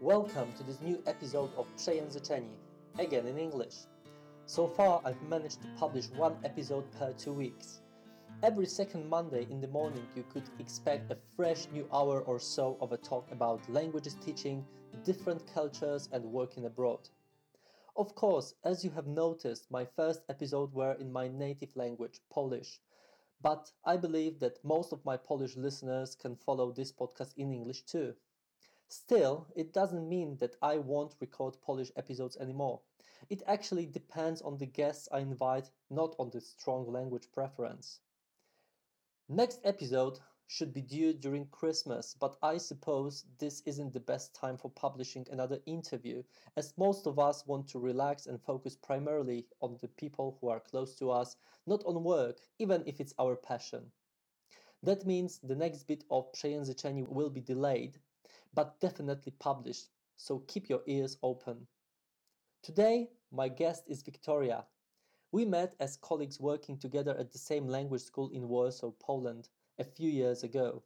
[0.00, 2.56] Welcome to this new episode of Przejęzyczeni,
[2.98, 3.74] again in English.
[4.46, 7.82] So far, I've managed to publish one episode per two weeks.
[8.42, 12.78] Every second Monday in the morning, you could expect a fresh new hour or so
[12.80, 14.64] of a talk about languages teaching,
[15.04, 17.10] different cultures, and working abroad.
[17.94, 22.80] Of course, as you have noticed, my first episode were in my native language, Polish.
[23.42, 27.82] But I believe that most of my Polish listeners can follow this podcast in English
[27.82, 28.14] too.
[28.92, 32.80] Still, it doesn't mean that I won't record Polish episodes anymore.
[33.28, 38.00] It actually depends on the guests I invite, not on the strong language preference.
[39.28, 40.18] Next episode
[40.48, 45.24] should be due during Christmas, but I suppose this isn't the best time for publishing
[45.30, 46.24] another interview,
[46.56, 50.58] as most of us want to relax and focus primarily on the people who are
[50.58, 53.92] close to us, not on work, even if it's our passion.
[54.82, 58.00] That means the next bit of Przejęzyczeni will be delayed,
[58.52, 61.66] but definitely published, so keep your ears open.
[62.62, 64.66] Today, my guest is Victoria.
[65.32, 69.48] We met as colleagues working together at the same language school in Warsaw, Poland,
[69.78, 70.82] a few years ago.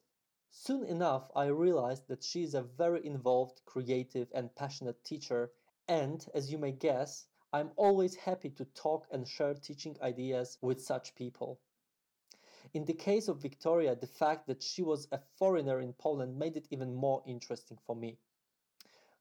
[0.50, 5.50] Soon enough, I realized that she is a very involved, creative, and passionate teacher,
[5.88, 10.80] and as you may guess, I'm always happy to talk and share teaching ideas with
[10.80, 11.60] such people.
[12.74, 16.56] In the case of Victoria, the fact that she was a foreigner in Poland made
[16.56, 18.18] it even more interesting for me.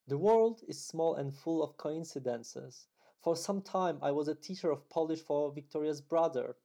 [0.08, 2.88] The world is small and full of coincidences.
[3.22, 6.58] For some time, I was a teacher of Polish for Victoria's brother.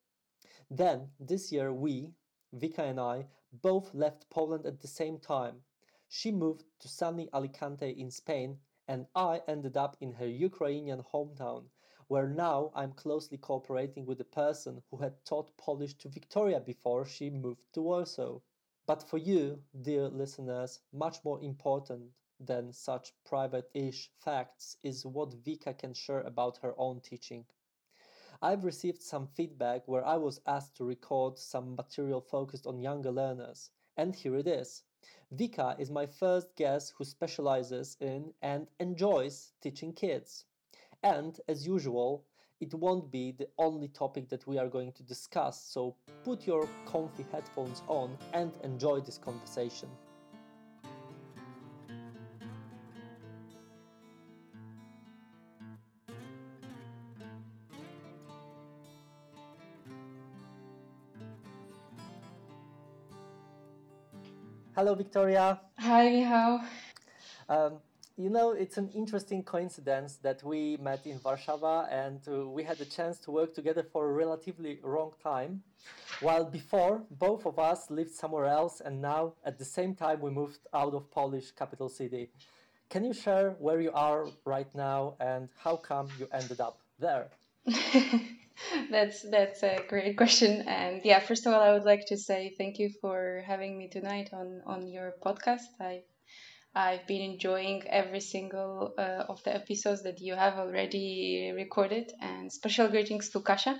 [0.70, 2.14] Then, this year, we,
[2.54, 5.64] Vika and I, both left Poland at the same time.
[6.08, 11.64] She moved to sunny Alicante in Spain, and I ended up in her Ukrainian hometown,
[12.08, 17.04] where now I'm closely cooperating with a person who had taught Polish to Victoria before
[17.06, 18.40] she moved to Warsaw.
[18.86, 22.10] But for you, dear listeners, much more important
[22.40, 27.44] than such private ish facts is what Vika can share about her own teaching.
[28.40, 33.10] I've received some feedback where I was asked to record some material focused on younger
[33.10, 34.84] learners, and here it is.
[35.34, 40.46] Vika is my first guest who specializes in and enjoys teaching kids.
[41.02, 42.24] And as usual,
[42.60, 45.94] it won't be the only topic that we are going to discuss, so
[46.24, 49.88] put your comfy headphones on and enjoy this conversation.
[64.74, 65.60] Hello, Victoria.
[65.78, 66.60] Hi, Michał.
[67.48, 67.80] Um,
[68.18, 72.80] you know, it's an interesting coincidence that we met in Warsaw and uh, we had
[72.80, 75.62] a chance to work together for a relatively long time.
[76.20, 80.30] While before, both of us lived somewhere else, and now at the same time, we
[80.30, 82.30] moved out of Polish capital city.
[82.90, 87.28] Can you share where you are right now and how come you ended up there?
[88.90, 92.52] that's that's a great question and yeah first of all i would like to say
[92.58, 96.02] thank you for having me tonight on on your podcast i
[96.74, 102.52] I've been enjoying every single uh, of the episodes that you have already recorded, and
[102.52, 103.78] special greetings to Kasha.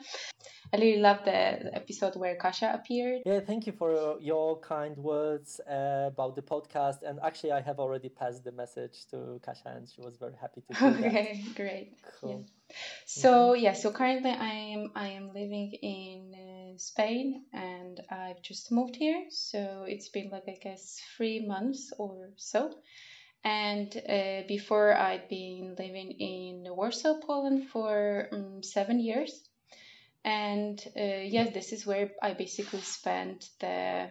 [0.73, 3.23] I really love the, the episode where Kasha appeared.
[3.25, 7.03] Yeah, thank you for your kind words uh, about the podcast.
[7.07, 10.63] And actually, I have already passed the message to Kasha, and she was very happy
[10.63, 11.55] to okay, that.
[11.55, 11.95] great.
[12.21, 12.31] Cool.
[12.31, 12.75] Yeah.
[13.07, 18.73] So yeah, so currently I am I am living in uh, Spain, and I've just
[18.73, 19.27] moved here.
[19.31, 22.75] So it's been like I guess three months or so.
[23.45, 29.49] And uh, before I'd been living in Warsaw, Poland for um, seven years
[30.25, 34.11] and uh, yes this is where i basically spent the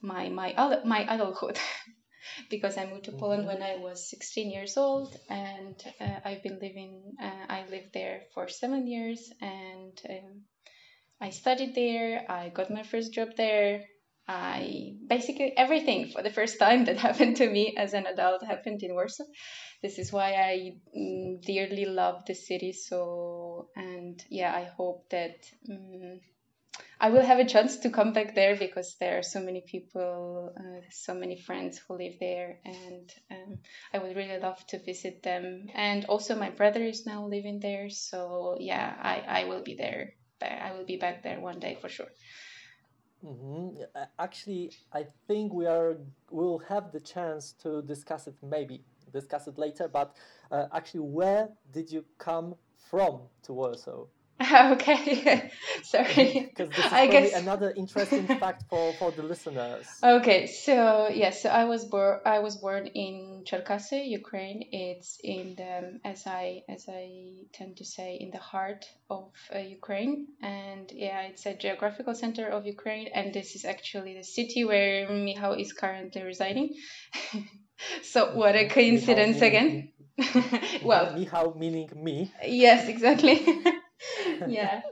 [0.00, 0.54] my my
[0.84, 1.58] my adulthood
[2.50, 6.58] because i moved to poland when i was 16 years old and uh, i've been
[6.60, 10.42] living uh, i lived there for seven years and um,
[11.20, 13.84] i studied there i got my first job there
[14.28, 18.82] I basically everything for the first time that happened to me as an adult happened
[18.82, 19.22] in Warsaw.
[19.82, 25.36] This is why I mm, dearly love the city so and yeah, I hope that
[25.70, 26.20] um,
[26.98, 30.52] I will have a chance to come back there because there are so many people,
[30.56, 33.58] uh, so many friends who live there, and um,
[33.92, 35.68] I would really love to visit them.
[35.74, 40.14] And also, my brother is now living there, so yeah, I, I will be there.
[40.42, 42.08] I will be back there one day for sure.
[43.24, 43.82] Mm-hmm.
[44.18, 45.96] Actually, I think we are
[46.30, 49.88] we'll have the chance to discuss it maybe discuss it later.
[49.88, 50.16] But
[50.50, 52.54] uh, actually, where did you come
[52.90, 54.06] from to Warsaw?
[54.52, 55.50] okay,
[55.82, 56.50] sorry.
[56.56, 59.86] because this is I guess another interesting fact for, for the listeners.
[60.02, 64.68] Okay, so yes, so I was born I was born in Cherkasy, Ukraine.
[64.72, 69.58] It's in the as I as I tend to say in the heart of uh,
[69.58, 74.66] Ukraine, and yeah, it's a geographical center of Ukraine, and this is actually the city
[74.66, 76.74] where Michał is currently residing.
[78.02, 79.92] so what a coincidence again.
[80.82, 82.30] well, Michał meaning me.
[82.44, 83.40] Yes, exactly.
[84.48, 84.82] yeah.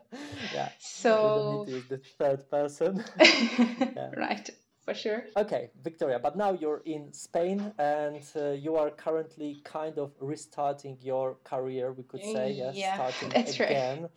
[0.54, 0.68] yeah.
[0.78, 3.04] So the third person.
[3.20, 4.10] yeah.
[4.16, 4.50] Right.
[4.84, 5.24] For sure.
[5.34, 10.98] Okay, Victoria, but now you're in Spain and uh, you are currently kind of restarting
[11.00, 14.02] your career, we could say, yes, yeah, starting that's again.
[14.02, 14.10] Right.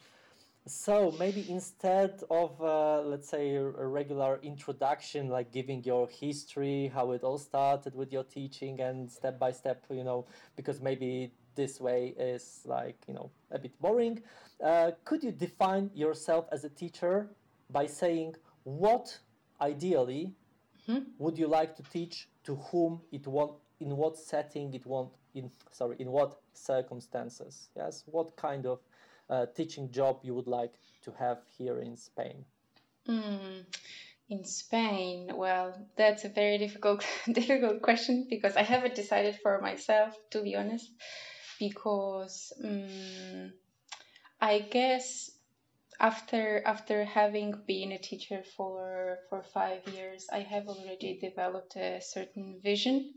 [0.67, 7.11] So maybe instead of uh, let's say a, regular introduction, like giving your history, how
[7.11, 10.25] it all started with your teaching, and step by step, you know,
[10.57, 14.21] because maybe this way is like you know a bit boring.
[14.63, 17.29] Uh, could you define yourself as a teacher
[17.69, 19.17] by saying what
[19.61, 20.33] ideally
[20.87, 21.03] mm-hmm.
[21.19, 25.51] would you like to teach to whom it want in what setting it want in
[25.71, 28.79] sorry in what circumstances yes what kind of
[29.29, 32.45] uh, teaching job you would like to have here in Spain?
[33.07, 33.65] Mm,
[34.29, 40.15] in Spain, well, that's a very difficult difficult question because I haven't decided for myself,
[40.31, 40.89] to be honest.
[41.59, 43.51] Because um,
[44.41, 45.31] I guess
[45.99, 52.01] after after having been a teacher for for five years, I have already developed a
[52.01, 53.15] certain vision,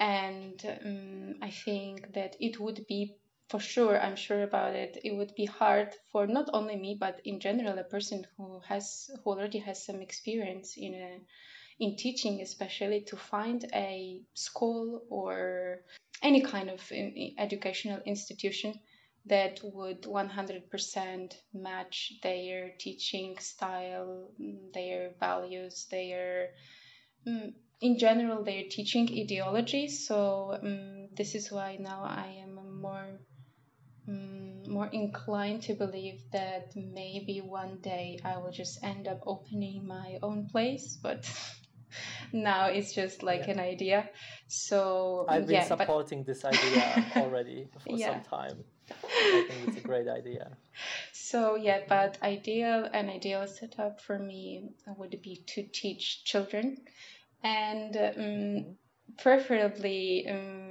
[0.00, 3.16] and um, I think that it would be
[3.48, 4.98] for sure, I'm sure about it.
[5.04, 9.10] It would be hard for not only me, but in general, a person who has
[9.22, 11.20] who already has some experience in a
[11.78, 15.84] in teaching, especially to find a school or
[16.22, 16.80] any kind of
[17.38, 18.80] educational institution
[19.26, 24.30] that would 100% match their teaching style,
[24.72, 26.50] their values, their
[27.26, 29.88] mm, in general their teaching ideology.
[29.88, 33.20] So um, this is why now I am more
[34.08, 39.86] um, more inclined to believe that maybe one day I will just end up opening
[39.86, 41.28] my own place, but
[42.32, 43.52] now it's just like yeah.
[43.52, 44.10] an idea.
[44.48, 46.26] So I've been yeah, supporting but...
[46.26, 48.22] this idea already for yeah.
[48.22, 48.64] some time.
[49.02, 50.50] I think it's a great idea.
[51.12, 56.78] So yeah, but ideal an ideal setup for me would be to teach children,
[57.42, 58.70] and um, mm-hmm.
[59.18, 60.26] preferably.
[60.28, 60.70] Um,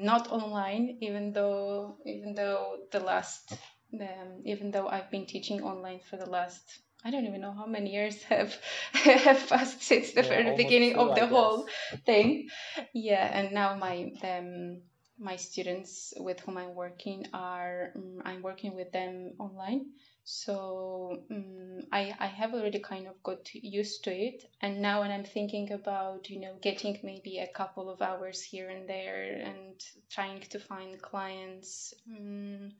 [0.00, 3.52] not online, even though even though the last
[3.92, 6.62] um, even though I've been teaching online for the last
[7.04, 8.56] I don't even know how many years have
[8.92, 11.66] have passed since the yeah, very beginning two, of the whole
[12.06, 12.48] thing.
[12.92, 14.82] Yeah, and now my um,
[15.20, 19.86] my students with whom I'm working are um, I'm working with them online.
[20.24, 24.44] So um, I, I have already kind of got used to it.
[24.60, 28.70] And now when I'm thinking about, you know, getting maybe a couple of hours here
[28.70, 29.74] and there and
[30.10, 32.72] trying to find clients um,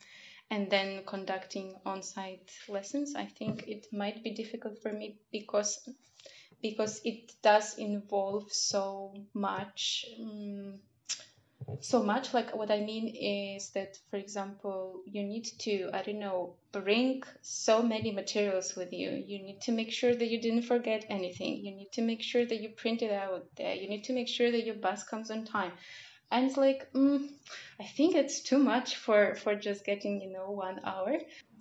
[0.50, 5.88] and then conducting on-site lessons, I think it might be difficult for me because
[6.62, 10.78] because it does involve so much um,
[11.80, 12.34] so much.
[12.34, 17.22] Like what i mean is that for example you need to i don't know bring
[17.42, 19.10] so many materials with you.
[19.10, 21.64] You need to make sure that you didn't forget anything.
[21.64, 23.74] You need to make sure that you print it out there.
[23.74, 25.72] You need to make sure that your bus comes on time.
[26.30, 27.28] And it's like mm,
[27.80, 31.16] i think it's too much for for just getting you know one hour.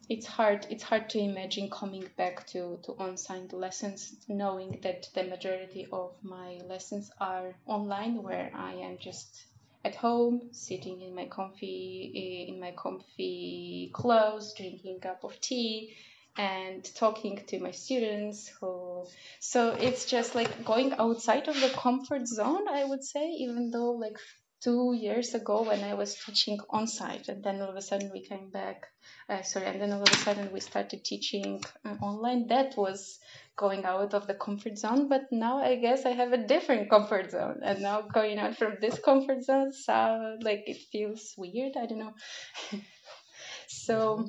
[0.09, 5.23] It's hard it's hard to imagine coming back to to on-site lessons knowing that the
[5.23, 9.45] majority of my lessons are online where i am just
[9.83, 15.95] at home, sitting in my comfy in my comfy clothes, drinking a cup of tea,
[16.39, 19.05] and talking to my students who
[19.39, 23.91] so it's just like going outside of the comfort zone i would say even though
[23.91, 24.17] like
[24.62, 28.09] two years ago when i was teaching on site and then all of a sudden
[28.13, 28.88] we came back
[29.27, 33.19] uh, sorry and then all of a sudden we started teaching uh, online that was
[33.59, 37.29] going out of the comfort zone but now i guess i have a different comfort
[37.29, 41.85] zone and now going out from this comfort zone so like it feels weird i
[41.85, 42.13] don't know
[43.67, 44.25] so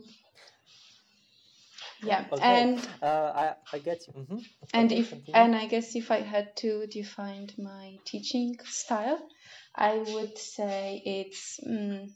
[2.03, 2.43] yeah okay.
[2.43, 4.39] and uh, I, I get you mm-hmm.
[4.75, 5.41] and if continue.
[5.41, 9.21] and i guess if i had to define my teaching style
[9.77, 12.09] i would say it's um,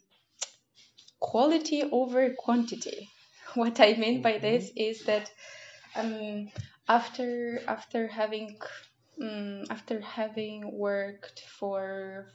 [1.19, 3.07] quality over quantity
[3.53, 4.21] what i mean mm-hmm.
[4.21, 5.31] by this is that
[5.95, 6.49] um,
[6.87, 8.57] after after having
[9.21, 12.27] um, after having worked for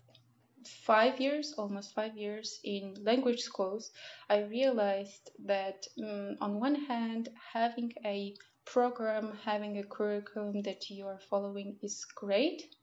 [0.67, 3.91] five years, almost five years in language schools,
[4.29, 11.07] I realized that um, on one hand, having a program, having a curriculum that you
[11.07, 12.75] are following is great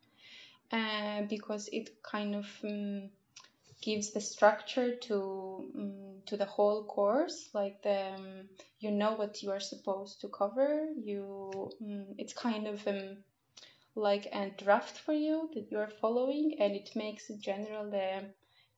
[0.72, 3.10] uh, because it kind of um,
[3.82, 9.42] gives the structure to um, to the whole course like the um, you know what
[9.44, 13.18] you are supposed to cover you um, it's kind of um,
[13.96, 18.24] like a draft for you that you are following and it makes in general the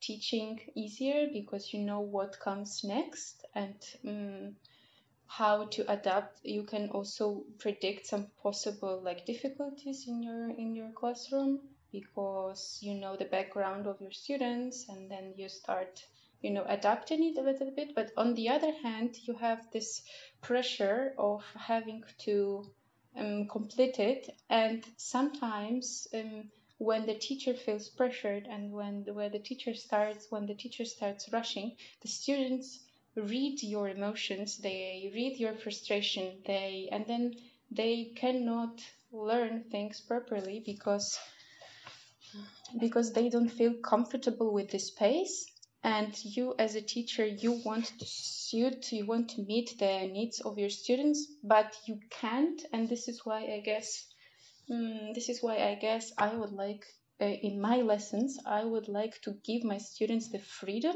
[0.01, 3.75] teaching easier because you know what comes next and
[4.07, 4.55] um,
[5.27, 6.39] how to adapt.
[6.43, 11.59] You can also predict some possible like difficulties in your in your classroom
[11.91, 16.03] because you know the background of your students and then you start
[16.41, 17.95] you know adapting it a little bit.
[17.95, 20.01] But on the other hand you have this
[20.41, 22.65] pressure of having to
[23.17, 24.29] um, complete it.
[24.49, 30.27] And sometimes um, when the teacher feels pressured and when the, where the teacher starts
[30.29, 32.79] when the teacher starts rushing the students
[33.15, 37.35] read your emotions they read your frustration they and then
[37.69, 38.79] they cannot
[39.11, 41.19] learn things properly because
[42.79, 45.45] because they don't feel comfortable with the space.
[45.81, 50.41] And you as a teacher you want to suit you want to meet the needs
[50.41, 52.61] of your students but you can't.
[52.73, 54.05] And this is why i guess
[54.69, 56.83] um, this is why i guess i would like
[57.21, 60.95] uh, in my lessons i would like to give my students the freedom.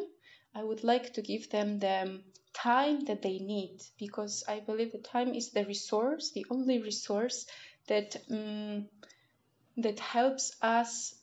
[0.53, 2.21] I would like to give them the
[2.53, 7.45] time that they need because i believe the time is the resource the only resource
[7.87, 8.89] that um,
[9.77, 11.15] that helps us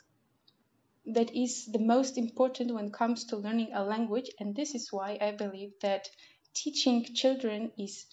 [1.06, 4.92] that is the most important when it comes to learning a language and this is
[4.92, 6.08] why i believe that
[6.54, 8.06] teaching children is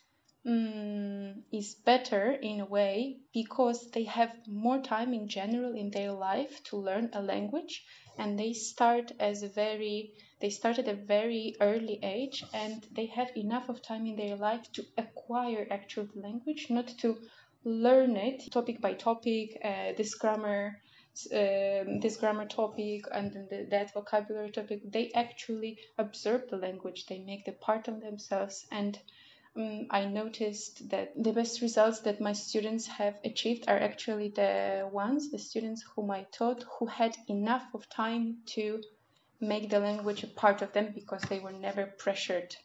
[0.46, 6.14] um, is better in a way because they have more time in general in their
[6.14, 7.84] life to learn a language
[8.18, 13.08] and they start as a very they start at a very early age and they
[13.08, 17.18] have enough of time in their life to acquire actual language not to
[17.66, 20.82] learn it topic by topic uh, this grammar
[21.32, 27.20] um, this grammar topic and the, that vocabulary topic, they actually observe the language, they
[27.20, 28.66] make the part of themselves.
[28.72, 29.00] And
[29.56, 34.90] um, I noticed that the best results that my students have achieved are actually the
[34.92, 38.82] ones, the students whom I taught, who had enough of time to
[39.40, 42.56] make the language a part of them because they were never pressured.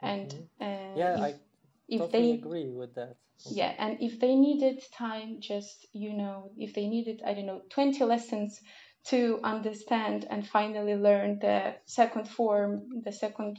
[0.00, 0.62] And mm-hmm.
[0.62, 1.34] uh, yeah, if, I
[1.92, 3.16] if totally they agree with that.
[3.50, 7.62] Yeah and if they needed time just you know if they needed i don't know
[7.70, 8.60] 20 lessons
[9.06, 13.58] to understand and finally learn the second form the second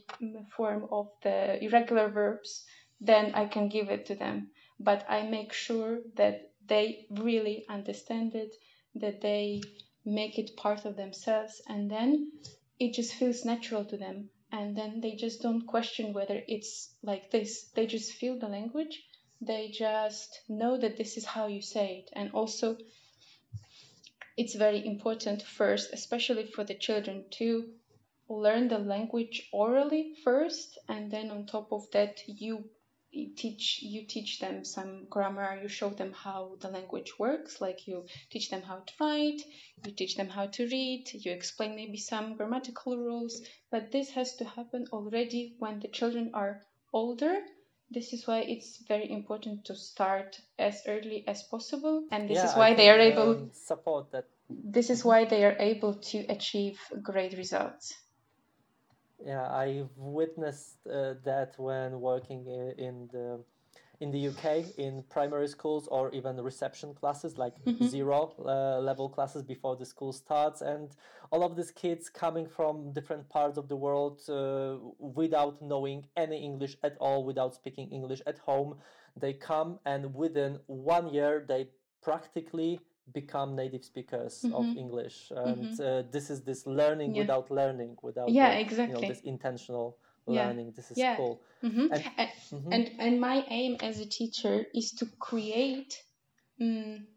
[0.55, 2.65] form of the irregular verbs
[3.01, 4.49] then i can give it to them.
[4.79, 6.35] But i make sure that
[6.65, 8.55] they really understand it
[8.95, 9.61] that they
[10.05, 12.31] make it part of themselves and then
[12.79, 17.31] it just feels natural to them and then they just don't question whether it's like
[17.31, 17.65] this.
[17.75, 19.03] They just feel the language.
[19.41, 22.09] They just know that this is how you say it.
[22.13, 22.77] And also
[24.35, 27.69] it's very important first especially for the children to
[28.29, 32.63] learn the language orally first and then on top of that you
[33.35, 38.05] teach you teach them some grammar you show them how the language works like you
[38.31, 39.41] teach them how to write
[39.85, 43.41] you teach them how to read you explain maybe some grammatical rules.
[43.71, 47.35] But this has to happen already when the children are older.
[47.89, 52.49] This is why it's very important to start as early as possible and this yeah,
[52.49, 54.25] is why can, they are able um, support that.
[54.49, 57.93] this is why they are able to achieve great results
[59.25, 62.45] yeah i've witnessed uh, that when working
[62.77, 63.39] in the
[64.03, 67.85] in the UK in primary schools or even reception classes like mm-hmm.
[67.85, 70.95] zero uh, level classes before the school starts and
[71.31, 76.37] all of these kids coming from different parts of the world uh, without knowing any
[76.43, 78.75] English at all without speaking English at home
[79.15, 81.67] they come and within one year they
[82.01, 82.79] practically
[83.11, 84.55] become native speakers mm-hmm.
[84.55, 85.83] of English and mm-hmm.
[85.83, 87.21] uh, this is this learning yeah.
[87.21, 90.67] without learning without yeah the, exactly you know, this intentional learning.
[90.67, 90.73] Yeah.
[90.75, 91.15] This is yeah.
[91.15, 91.41] cool.
[91.63, 91.93] Mm-hmm.
[91.93, 92.73] And, and, mm-hmm.
[92.73, 96.01] and, and my aim as a teacher is to create
[96.61, 97.07] um,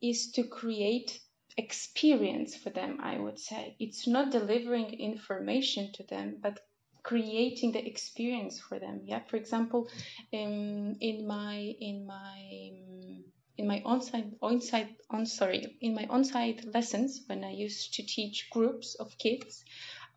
[0.00, 1.20] is to create
[1.56, 2.98] experience for them.
[3.02, 6.60] I would say it's not delivering information to them, but
[7.02, 9.02] creating the experience for them.
[9.04, 9.20] Yeah.
[9.28, 9.88] For example,
[10.32, 13.24] um, in my in my um,
[13.58, 18.48] in my on-site on-site on sorry in my on-site lessons when I used to teach
[18.50, 19.64] groups of kids,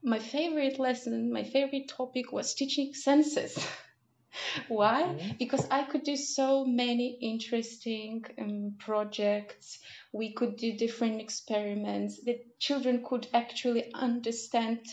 [0.03, 3.57] my favorite lesson, my favorite topic was teaching senses.
[4.67, 5.03] Why?
[5.03, 5.31] Mm-hmm.
[5.39, 9.79] Because I could do so many interesting um, projects.
[10.13, 14.85] We could do different experiments that children could actually understand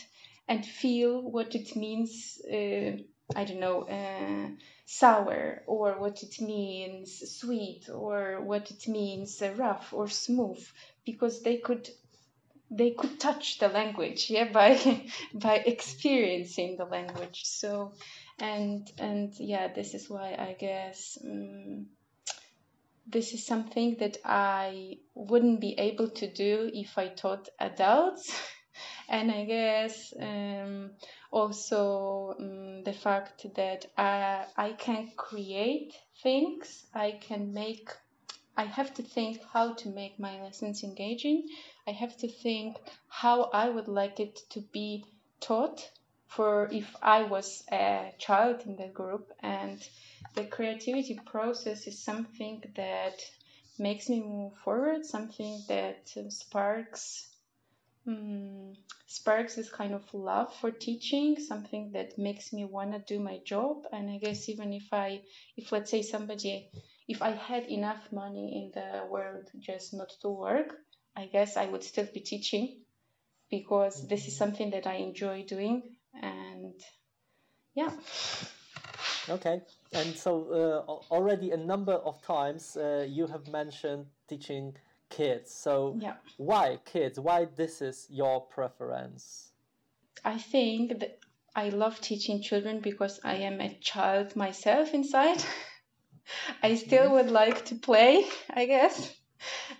[0.47, 2.41] and feel what it means.
[2.45, 3.03] Uh,
[3.35, 4.49] I don't know, uh,
[4.85, 10.65] sour, or what it means sweet, or what it means rough or smooth,
[11.05, 11.89] because they could
[12.71, 17.41] they could touch the language, yeah, by by experiencing the language.
[17.45, 17.93] So,
[18.39, 21.17] and and yeah, this is why I guess.
[21.23, 21.87] Um,
[23.05, 28.33] this is something that I wouldn't be able to do if I taught adults.
[29.09, 30.91] and I guess um,
[31.33, 37.89] also um, the fact that I, I can create things, I can make,
[38.55, 41.49] I have to think how to make my lessons engaging.
[41.87, 42.77] I have to think
[43.09, 45.05] how I would like it to be
[45.41, 45.89] taught
[46.27, 49.31] for if I was a child in the group.
[49.41, 49.81] And
[50.35, 53.19] the creativity process is something that
[53.79, 57.32] makes me move forward, something that sparks
[58.07, 58.73] um,
[59.07, 63.39] sparks this kind of love for teaching, something that makes me want to do my
[63.45, 63.83] job.
[63.91, 65.21] And I guess even if I,
[65.55, 66.69] if let's say somebody,
[67.07, 70.75] if I had enough money in the world just not to work,
[71.15, 72.81] I guess I would still be teaching
[73.49, 74.07] because mm-hmm.
[74.07, 75.83] this is something that I enjoy doing.
[76.21, 76.73] And
[77.75, 77.91] yeah.
[79.29, 79.61] Okay.
[79.93, 84.75] And so uh, already a number of times uh, you have mentioned teaching
[85.15, 85.53] kids.
[85.53, 86.15] So yeah.
[86.37, 87.19] why kids?
[87.19, 89.51] Why this is your preference?
[90.25, 91.19] I think that
[91.55, 95.43] I love teaching children because I am a child myself inside.
[96.63, 97.13] I still mm-hmm.
[97.13, 99.13] would like to play, I guess.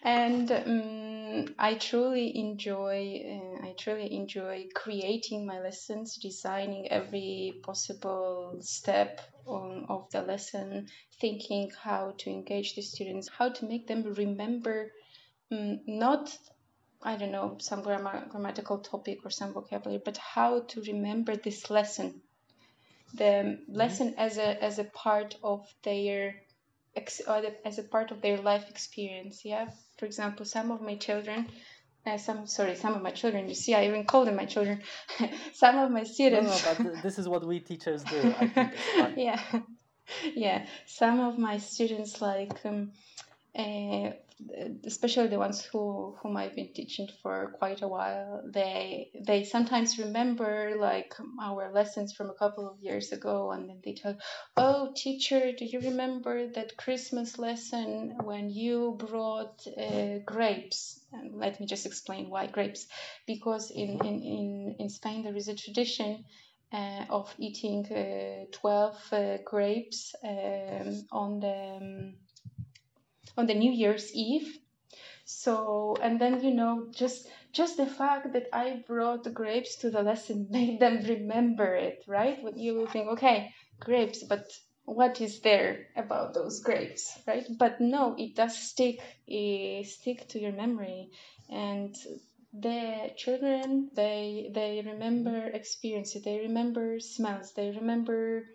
[0.03, 8.57] And um, I truly enjoy uh, I truly enjoy creating my lessons, designing every possible
[8.59, 10.87] step on, of the lesson,
[11.19, 14.91] thinking how to engage the students, how to make them remember
[15.87, 16.37] not
[17.03, 21.69] I don't know some grammar, grammatical topic or some vocabulary, but how to remember this
[21.69, 22.21] lesson,
[23.13, 23.75] the mm-hmm.
[23.75, 26.35] lesson as a as a part of their
[26.95, 29.43] as a part of their life experience.
[29.43, 31.47] Yeah, for example, some of my children.
[32.05, 33.47] Uh, some sorry, some of my children.
[33.47, 34.81] You see, I even call them my children.
[35.53, 36.65] some of my students.
[36.65, 38.35] No, no, but this is what we teachers do.
[39.15, 39.41] yeah,
[40.35, 40.65] yeah.
[40.85, 42.91] Some of my students like um,
[43.57, 44.11] uh,
[44.85, 49.97] especially the ones who whom I've been teaching for quite a while, they they sometimes
[49.99, 54.15] remember like our lessons from a couple of years ago, and then they tell,
[54.57, 61.59] "Oh, teacher, do you remember that Christmas lesson when you brought uh, grapes?" And let
[61.59, 62.87] me just explain why grapes,
[63.27, 66.25] because in in in, in Spain there is a tradition.
[66.73, 72.15] Uh, of eating uh, 12 uh, grapes um, on the um,
[73.37, 74.59] on the New Year's Eve.
[75.25, 80.01] So and then you know just just the fact that I brought grapes to the
[80.03, 82.41] lesson made them remember it, right?
[82.43, 84.45] What you will think, okay, grapes, but
[84.85, 87.45] what is there about those grapes, right?
[87.57, 91.09] But no, it does stick, it stick to your memory,
[91.49, 91.95] and
[92.53, 98.45] the children they they remember experiences, they remember smells, they remember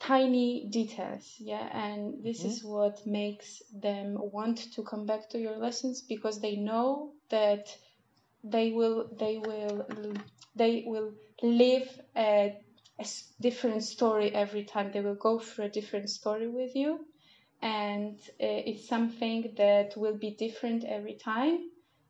[0.00, 2.48] tiny details yeah and this mm-hmm.
[2.48, 7.66] is what makes them want to come back to your lessons because they know that
[8.44, 9.86] they will they will
[10.54, 12.56] they will live a,
[12.98, 13.06] a
[13.40, 17.00] different story every time they will go through a different story with you
[17.60, 21.58] and uh, it's something that will be different every time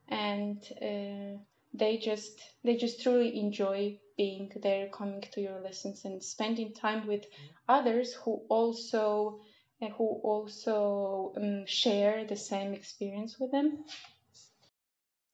[0.09, 1.39] and uh,
[1.73, 7.07] they just they just truly enjoy being there, coming to your lessons, and spending time
[7.07, 7.25] with
[7.69, 9.41] others who also
[9.81, 13.85] uh, who also um, share the same experience with them.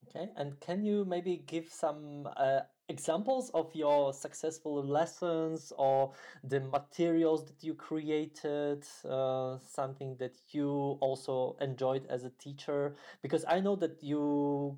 [0.07, 6.59] Okay, and can you maybe give some uh, examples of your successful lessons or the
[6.59, 12.95] materials that you created, uh, something that you also enjoyed as a teacher?
[13.21, 14.77] Because I know that you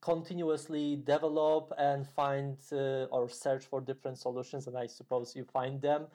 [0.00, 5.80] continuously develop and find uh, or search for different solutions and i suppose you find
[5.82, 6.06] them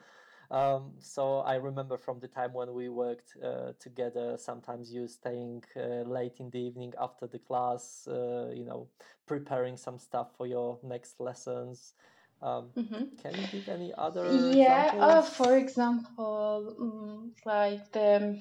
[0.50, 5.62] um, so i remember from the time when we worked uh, together sometimes you staying
[5.76, 8.86] uh, late in the evening after the class uh, you know
[9.26, 11.94] preparing some stuff for your next lessons
[12.42, 13.04] um, mm-hmm.
[13.22, 14.30] Can you give any other?
[14.52, 18.38] Yeah, uh, for example, um, like the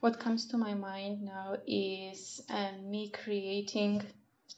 [0.00, 4.02] what comes to my mind now is um, me creating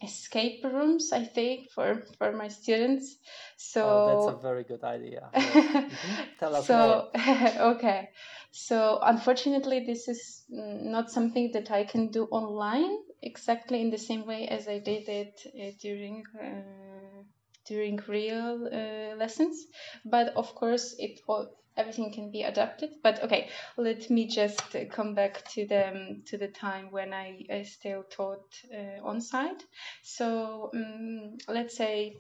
[0.03, 3.17] escape rooms i think for for my students.
[3.57, 5.29] So oh, that's a very good idea.
[5.35, 6.23] Mm-hmm.
[6.39, 7.09] tell us so
[7.75, 8.11] okay.
[8.53, 14.27] So unfortunately this is not something that i can do online exactly in the same
[14.27, 17.23] way as i did it uh, during uh,
[17.67, 19.67] during real uh, lessons.
[20.05, 22.91] But of course it all everything can be adapted.
[23.03, 27.63] But okay let me just come back to the to the time when i, I
[27.63, 29.63] still taught uh, on site.
[30.03, 32.17] So um, let's say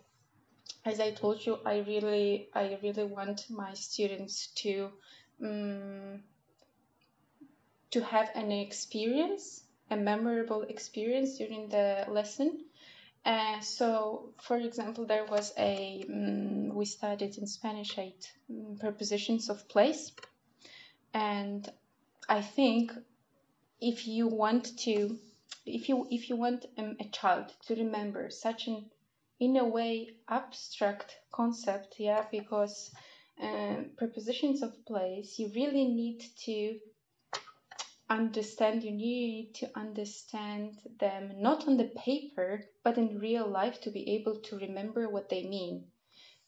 [0.85, 4.91] as i told you i really i really want my students to
[5.45, 6.23] um,
[7.91, 12.65] to have an experience a memorable experience during the lesson
[13.25, 19.49] uh, so, for example, there was a um, we studied in Spanish eight um, prepositions
[19.49, 20.11] of place,
[21.15, 21.71] and
[22.29, 22.93] I think
[23.81, 25.17] if you want to,
[25.65, 28.87] if you if you want um, a child to remember such an
[29.39, 32.91] in a way abstract concept, yeah, because
[33.43, 36.79] uh, prepositions of place, you really need to
[38.17, 43.91] understand, you need to understand them not on the paper, but in real life to
[43.91, 45.85] be able to remember what they mean.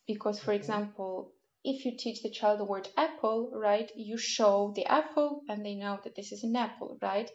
[0.06, 1.32] Because, for example,
[1.64, 5.74] if you teach the child the word apple, right, you show the apple and they
[5.74, 7.30] know that this is an apple, right?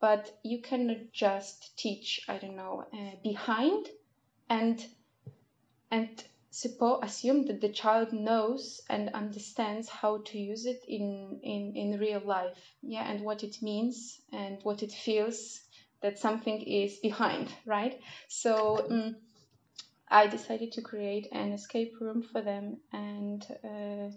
[0.00, 3.86] But you cannot just teach, I don't know, uh, behind
[4.48, 4.84] and
[5.90, 11.72] and suppose assume that the child knows and understands how to use it in, in
[11.74, 12.58] in real life.
[12.82, 15.60] Yeah and what it means and what it feels
[16.02, 18.00] that something is behind right?
[18.28, 19.16] So um,
[20.12, 24.10] i decided to create an escape room for them and uh,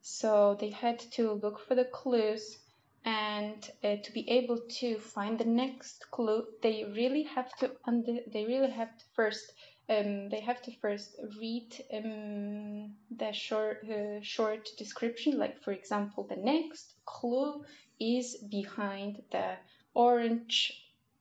[0.00, 2.58] so they had to look for the clues
[3.04, 8.16] and uh, to be able to find the next clue they really have to under
[8.32, 9.52] they really have to first
[9.88, 15.38] um, they have to first read um, the short uh, short description.
[15.38, 17.64] Like for example, the next clue
[17.98, 19.56] is behind the
[19.94, 20.72] orange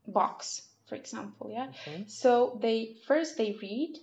[0.06, 1.50] box, for example.
[1.52, 1.70] Yeah.
[1.70, 2.06] Okay.
[2.08, 3.98] So they first they read,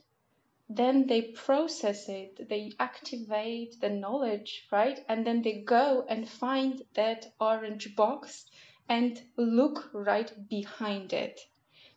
[0.70, 4.98] then they process it, they activate the knowledge, right?
[5.09, 8.46] And then they go and find that orange box
[8.88, 11.40] and look right behind it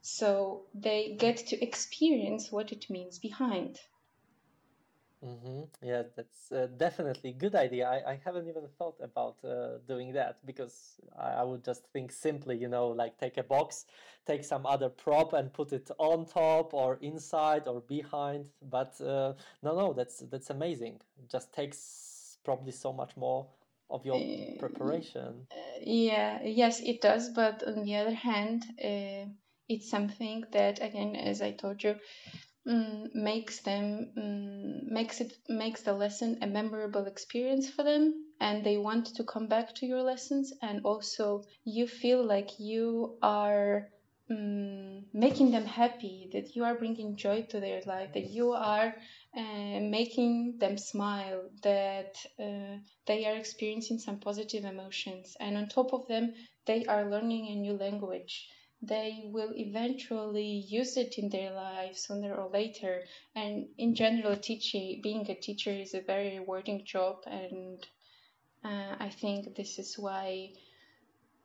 [0.08, 3.78] so they get to experience what it means behind.
[5.22, 5.64] Mm-hmm.
[5.86, 7.90] Yeah, that's uh, definitely a good idea.
[7.90, 12.14] I, I haven't even thought about uh, doing that because I, I would just think
[12.14, 13.86] simply, you know, like take a box,
[14.26, 18.46] take some other prop and put it on top or inside or behind.
[18.62, 21.02] But uh, no, no, that's that's amazing.
[21.20, 23.48] It just takes probably so much more
[23.90, 25.48] of your uh, preparation.
[25.52, 27.30] Uh, yeah, yes, it does.
[27.30, 29.26] But on the other hand, uh,
[29.70, 31.96] it's something that again as i told you
[32.70, 38.64] um, makes them um, makes it makes the lesson a memorable experience for them and
[38.64, 43.88] they want to come back to your lessons and also you feel like you are
[44.30, 48.94] um, making them happy that you are bringing joy to their life that you are
[49.38, 55.94] uh, making them smile that uh, they are experiencing some positive emotions and on top
[55.94, 56.34] of them
[56.66, 58.50] they are learning a new language
[58.82, 63.02] they will eventually use it in their lives sooner or later.
[63.36, 67.86] And in general, teaching, being a teacher is a very rewarding job, and
[68.64, 70.52] uh, I think this is why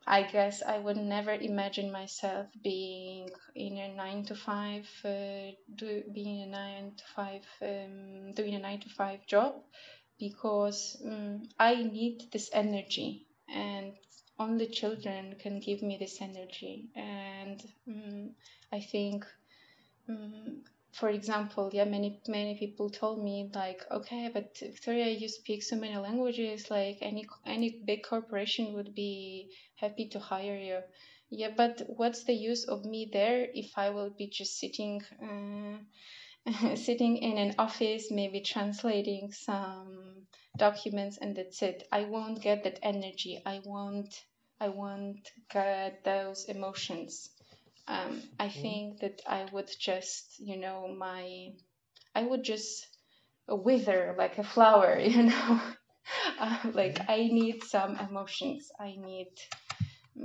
[0.05, 6.03] I guess I would never imagine myself being in a nine to five, uh, do,
[6.13, 9.55] being a nine to five, um, doing a nine to five job,
[10.19, 13.93] because um, I need this energy, and
[14.39, 16.89] only children can give me this energy.
[16.95, 18.31] And um,
[18.71, 19.25] i think
[20.09, 25.63] um, for example yeah many many people told me like okay but victoria you speak
[25.63, 30.79] so many languages like any any big corporation would be happy to hire you.
[31.29, 36.75] Yeah but what's the use of me there if i will be just sitting uh,
[36.87, 41.87] sitting in an office maybe translating some documents and that's it.
[41.91, 43.41] I won't get that energy.
[43.45, 44.23] I won't
[44.59, 47.29] i won't get those emotions.
[47.85, 48.61] Um, i mm.
[48.61, 51.51] think that i would just you know my
[52.15, 52.87] i would just
[53.45, 55.61] wither like a flower you know?
[56.39, 57.11] Uh, like mm-hmm.
[57.11, 58.71] i need some emotions.
[58.79, 59.33] I need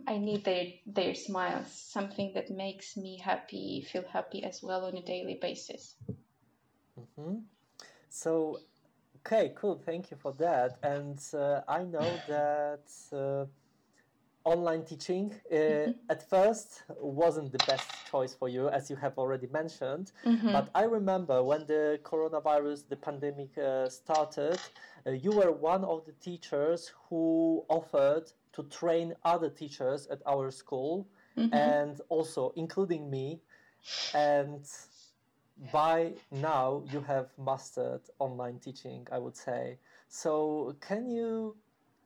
[0.07, 1.69] i need their their smiles.
[1.73, 5.97] Something that makes me happy feel happy as well on a daily basis.
[7.01, 7.39] Mm-hmm.
[8.11, 8.59] so
[9.31, 9.79] Okay, cool.
[9.85, 10.79] Thank you for that.
[10.83, 13.45] And uh, I know that uh,
[14.49, 15.91] online teaching uh, mm-hmm.
[16.09, 20.13] at first wasn't the best choice for you, as you have already mentioned.
[20.25, 20.53] Mm-hmm.
[20.53, 24.59] But I remember when the coronavirus, the pandemic uh, started,
[25.07, 30.51] uh, you were one of the teachers who offered to train other teachers at our
[30.51, 31.53] school, mm-hmm.
[31.53, 33.43] and also including me.
[34.15, 34.65] And
[35.73, 39.79] by now, you have mastered online teaching, I would say.
[40.09, 41.57] So, can you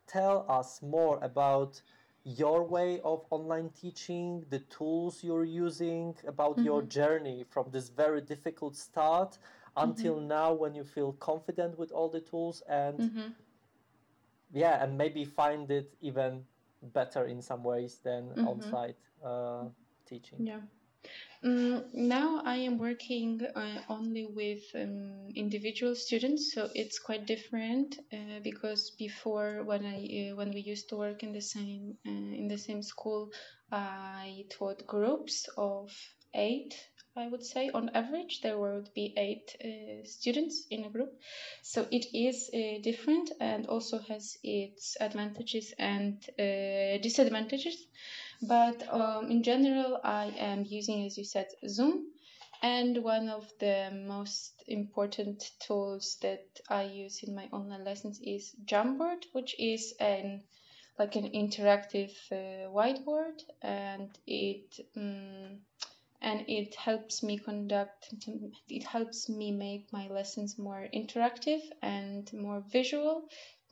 [0.07, 1.81] tell us more about
[2.25, 6.65] your way of online teaching, the tools you're using, about mm-hmm.
[6.65, 9.39] your journey from this very difficult start
[9.77, 10.29] until mm-hmm.
[10.29, 13.29] now when you feel confident with all the tools and mm-hmm.
[14.53, 16.45] yeah, and maybe find it even
[16.95, 18.49] better in some ways than mm-hmm.
[18.49, 19.65] on-site uh,
[20.07, 20.47] teaching.
[20.47, 20.61] Yeah.
[21.45, 27.99] Um, now I am working uh, only with um, individual students, so it's quite different
[28.13, 32.11] uh, because before when I uh, when we used to work in the same uh,
[32.11, 33.31] in the same school,
[33.73, 35.91] I taught groups of
[36.33, 36.75] eight.
[37.17, 41.13] I would say on average there would be eight uh, students in a group,
[41.63, 46.25] so it is uh, different and also has its advantages and
[47.03, 47.85] disadvantages.
[48.43, 52.13] But um, in general, I am using, as you said, Zoom.
[52.61, 58.55] And one of the most important tools that I use in my online lessons is
[58.67, 60.43] Jamboard, which is an
[60.99, 65.63] like an interactive uh, whiteboard, and it um,
[66.21, 68.15] and it helps me conduct.
[68.69, 73.29] It helps me make my lessons more interactive and more visual,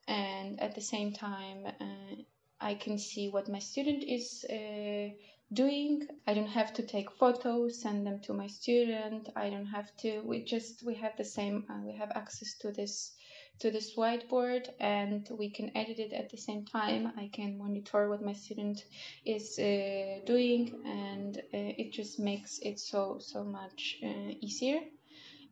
[0.08, 2.22] and at the same time, uh,
[2.60, 5.14] I can see what my student is uh,
[5.52, 6.06] doing.
[6.26, 9.30] I don't have to take photos, send them to my student.
[9.34, 10.20] I don't have to.
[10.20, 11.64] We just we have the same.
[11.70, 13.14] Uh, we have access to this
[13.60, 17.12] to this whiteboard, and we can edit it at the same time.
[17.16, 18.84] I can monitor what my student
[19.24, 24.80] is uh, doing, and uh, it just makes it so so much uh, easier.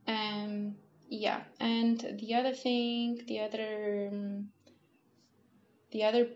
[0.06, 0.76] Um,
[1.10, 4.10] yeah, and the other thing, the other.
[4.12, 4.48] Um,
[5.90, 6.28] the other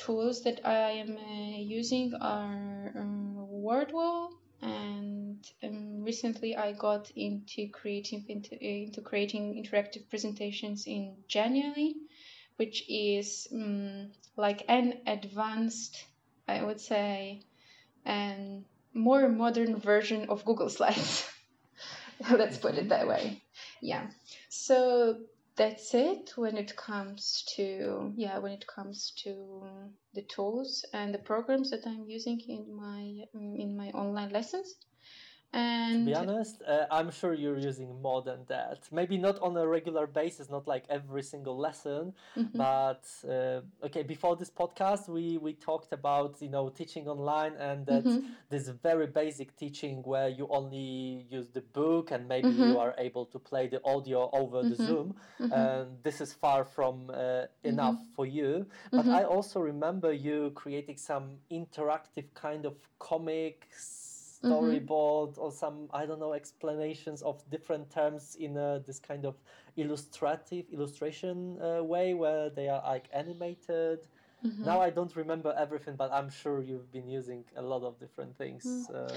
[0.00, 4.30] tools that I am uh, using are um, Wordwall
[4.62, 11.96] and um, recently I got into creating into, into, creating interactive presentations in Genially,
[12.56, 16.04] which is um, like an advanced,
[16.48, 17.42] I would say,
[18.04, 21.28] and more modern version of Google Slides.
[22.30, 23.42] Let's put it that way.
[23.80, 24.06] Yeah.
[24.48, 25.20] So
[25.56, 29.62] that's it when it comes to yeah when it comes to
[30.14, 34.76] the tools and the programs that i'm using in my in my online lessons
[35.52, 38.88] and to be honest, uh, I'm sure you're using more than that.
[38.92, 42.56] Maybe not on a regular basis, not like every single lesson, mm-hmm.
[42.56, 44.02] but uh, okay.
[44.02, 48.26] Before this podcast, we we talked about you know teaching online and that mm-hmm.
[48.48, 52.70] this very basic teaching where you only use the book and maybe mm-hmm.
[52.70, 54.86] you are able to play the audio over the mm-hmm.
[54.86, 55.14] Zoom.
[55.40, 55.52] Mm-hmm.
[55.52, 58.14] And this is far from uh, enough mm-hmm.
[58.14, 58.66] for you.
[58.92, 63.99] But I also remember you creating some interactive kind of comics.
[64.42, 65.40] Storyboard mm-hmm.
[65.40, 69.36] or some I don't know explanations of different terms in uh, this kind of
[69.76, 74.00] illustrative illustration uh, way where they are like animated.
[74.44, 74.64] Mm-hmm.
[74.64, 78.36] Now I don't remember everything, but I'm sure you've been using a lot of different
[78.36, 78.64] things.
[78.64, 79.12] Mm.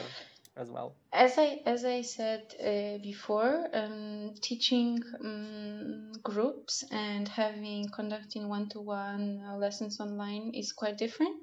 [0.56, 0.94] as well.
[1.12, 8.70] As I as I said uh, before, um, teaching um, groups and having conducting one
[8.70, 11.38] to one lessons online is quite different.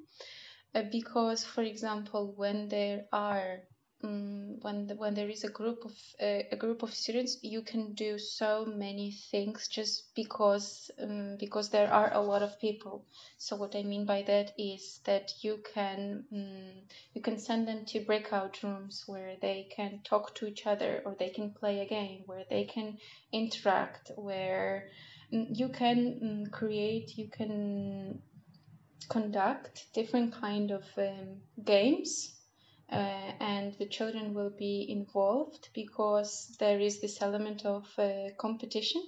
[0.73, 3.59] Uh, because, for example, when there are
[4.03, 7.61] um, when the, when there is a group of uh, a group of students, you
[7.61, 13.05] can do so many things just because um, because there are a lot of people.
[13.37, 16.71] So what I mean by that is that you can um,
[17.13, 21.15] you can send them to breakout rooms where they can talk to each other or
[21.17, 22.97] they can play a game where they can
[23.31, 24.89] interact where
[25.33, 28.21] mm, you can create you can
[29.09, 32.40] conduct different kind of um, games
[32.95, 39.03] and the children will be involved because there is this element of uh, competition.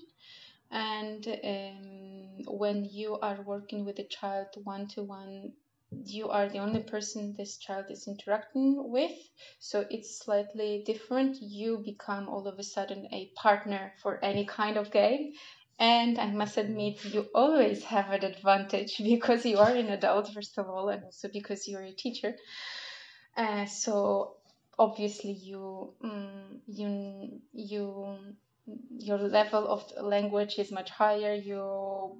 [0.72, 5.54] And um, when you are working with a child one to one,
[6.06, 9.12] you are the only person this child is interacting with.
[9.60, 11.38] So it's slightly different.
[11.41, 15.34] You become all of a sudden a partner for any kind of game.
[15.80, 20.58] And I must admit, you always have an advantage because you are an adult, first
[20.58, 22.36] of all, and also because you're a teacher.
[23.36, 24.38] Uh, so
[24.78, 28.36] obviously you um, you you
[28.98, 31.60] your level of language is much higher you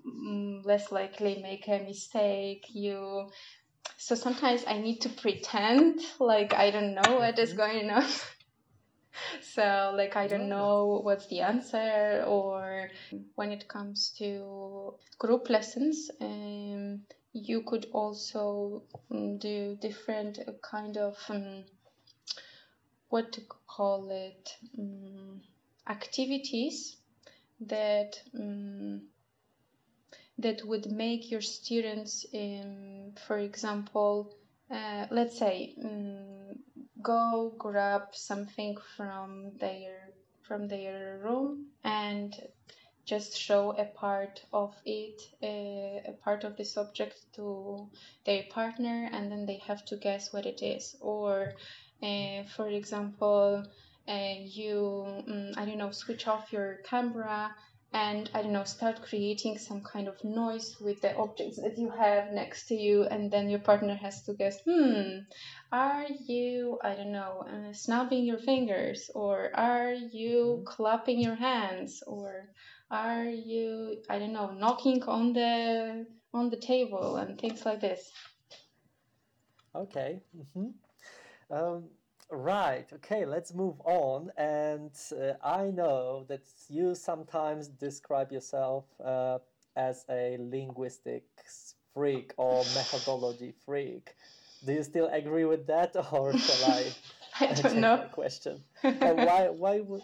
[0.06, 3.30] um, less likely make a mistake you
[3.98, 7.58] so sometimes I need to pretend like I don't know what is Mm-hmm.
[7.58, 8.06] going on.
[9.42, 12.90] so like I don't know what's the answer or
[13.36, 17.02] when it comes to group lessons um,
[17.34, 21.66] you could also mm, do different uh, kind of um,
[23.10, 25.42] what to call it um,
[25.90, 26.98] activities
[27.60, 29.02] that um,
[30.38, 32.26] that would make your students,
[33.28, 34.36] for example,
[34.72, 35.76] uh, let's say,
[37.02, 40.10] go grab something from their
[40.42, 42.34] from their room and
[43.06, 47.90] just show a part of it, uh, a part of the subject to
[48.26, 50.96] their partner, and then they have to guess what it is.
[51.02, 51.54] Or,
[52.02, 53.64] uh, for example,
[54.08, 57.54] uh, you, um, I don't know, switch off your camera
[57.94, 61.92] and I don't know, start creating some kind of noise with the objects that you
[61.92, 65.20] have next to you, and then your partner has to guess, hmm,
[65.72, 72.02] are you, I don't know, uh, snapping your fingers, or are you clapping your hands,
[72.08, 72.50] or
[72.94, 78.12] are you, I don't know, knocking on the on the table and things like this.
[79.76, 80.22] Okay.
[80.54, 80.68] hmm
[81.52, 81.90] Um,
[82.32, 82.88] right.
[82.94, 83.26] Okay.
[83.26, 84.32] Let's move on.
[84.38, 89.40] And uh, I know that you sometimes describe yourself uh,
[89.76, 94.16] as a linguistics freak or methodology freak.
[94.64, 96.96] Do you still agree with that, or shall I
[97.40, 98.10] I don't know.
[98.12, 98.64] question?
[99.02, 99.50] Uh, why?
[99.50, 100.04] Why would?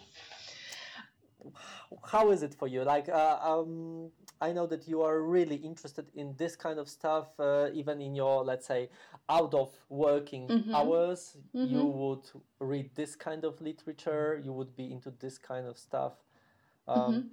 [2.04, 2.84] How is it for you?
[2.84, 7.28] Like, uh, um, I know that you are really interested in this kind of stuff,
[7.38, 8.90] uh, even in your, let's say,
[9.28, 10.74] out of working Mhm.
[10.74, 11.36] hours.
[11.62, 11.92] You Mhm.
[12.00, 14.40] would read this kind of literature.
[14.42, 16.14] You would be into this kind of stuff.
[16.88, 17.30] Um,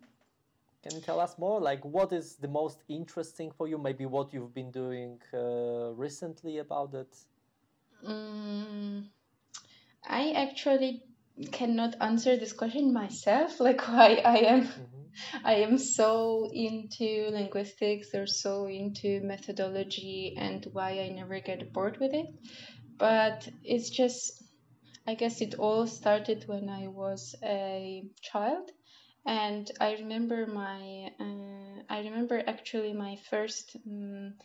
[0.84, 1.60] can you tell us more?
[1.60, 3.78] Like, what is the most interesting for you?
[3.78, 7.16] Maybe what you've been doing uh, recently about it.
[8.06, 9.10] Mm,
[10.08, 11.04] I actually
[11.52, 14.84] cannot answer this question myself, like why I am hmm
[15.44, 21.98] I am so into linguistics or so into methodology and why I never get bored
[22.00, 22.28] with it.
[22.98, 24.44] But it's just,
[25.08, 28.70] I guess it all started when I was a child.
[29.26, 34.36] And I remember my, uh, I remember actually my first um,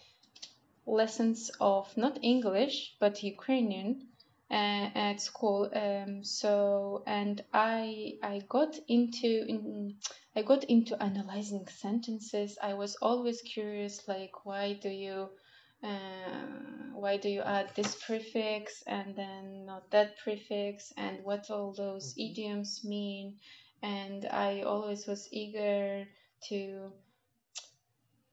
[0.87, 4.09] lessons of not English but Ukrainian
[4.53, 5.71] at school.
[5.75, 9.97] Um, so and I I got into in,
[10.37, 12.59] I got into analyzing sentences.
[12.63, 15.31] I was always curious, like why do you
[15.83, 16.47] uh,
[16.95, 22.15] why do you add this prefix and then not that prefix and what all those
[22.17, 23.37] hmm idioms mean
[23.83, 26.07] and i always was eager
[26.49, 26.93] to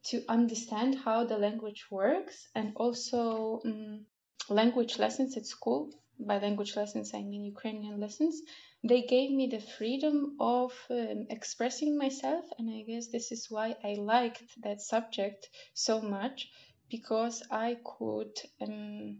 [0.03, 4.05] to understand how the language works and also um,
[4.49, 8.41] language lessons at school by language lessons i mean ukrainian lessons
[8.83, 13.75] they gave me the freedom of um, expressing myself and i guess this is why
[13.83, 16.49] i liked that subject so much
[16.89, 19.17] because i could um,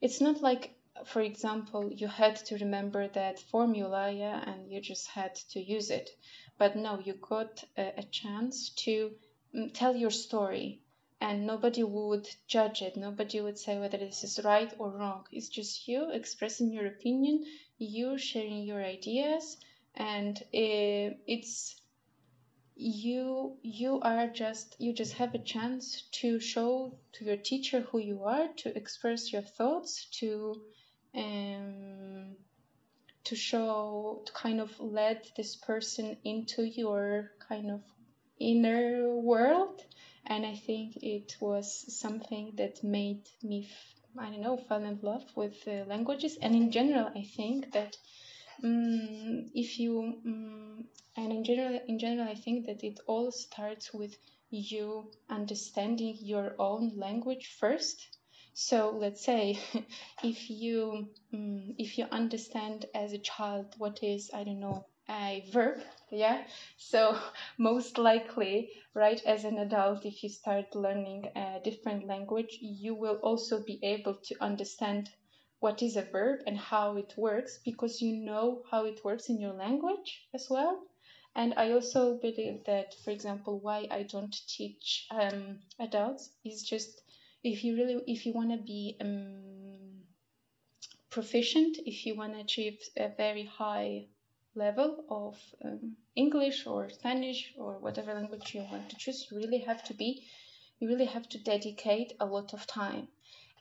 [0.00, 5.08] it's not like for example you had to remember that formula yeah and you just
[5.08, 6.10] had to use it.
[6.58, 9.12] But no you got a, a chance to
[9.54, 10.82] mm, tell your story
[11.20, 12.96] and nobody would judge it.
[12.96, 15.26] Nobody would say whether this is right or wrong.
[15.32, 17.44] It's just you expressing your opinion
[17.78, 19.56] you sharing your ideas
[19.94, 21.80] and uh, it's
[22.74, 27.98] you you are just you just have a chance to show to your teacher who
[27.98, 30.54] you are to express your thoughts to
[31.16, 32.36] um
[33.24, 37.80] to show to kind of let this person into your kind of
[38.38, 39.82] inner world
[40.26, 41.66] and i think it was
[41.98, 43.68] something that made me
[44.18, 46.36] i don't know fall in love with uh, languages.
[46.42, 47.96] And in general i think that
[48.62, 50.84] Mm, if you mm,
[51.16, 54.16] and in general in general i think that it all starts with
[54.50, 58.08] you understanding your own language first.
[58.54, 59.58] So let's say
[60.24, 65.44] if you mm, if you understand as a child what is i don't know a
[65.52, 66.42] verb yeah
[66.76, 67.18] so
[67.58, 73.16] most likely right as an adult if you start learning a different language you will
[73.16, 75.10] also be able to understand
[75.60, 79.40] what is a verb and how it works because you know how it works in
[79.40, 80.84] your language as well.
[81.34, 87.02] And I also believe that, for example, why I don't teach um, adults is just
[87.42, 90.04] if you really if you want to be um,
[91.10, 94.06] proficient, if you want to achieve a very high
[94.58, 99.60] level of um, English or Spanish or whatever language you want to choose, you really
[99.70, 100.10] have to be
[100.80, 103.08] you really have to dedicate a lot of time.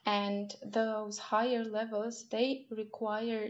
[0.06, 3.50] And those higher levels they require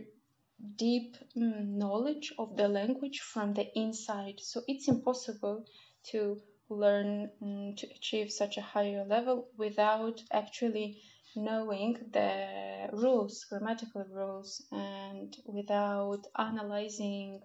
[0.75, 4.39] deep mm, knowledge of the language from the inside.
[4.39, 5.65] So it's impossible
[6.11, 11.01] to learn mm, to achieve such a higher level without actually
[11.37, 17.41] knowing the rules grammatical rules and without analyzing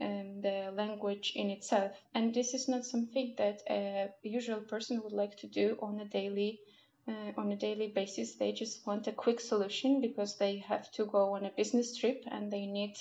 [0.00, 5.12] um, the language in itself and this is not something that a usual person would
[5.12, 6.60] like to do on a daily
[7.08, 8.36] uh, on a daily basis.
[8.36, 12.24] They just want a quick solution because they have to go on a business trip
[12.28, 12.94] and they need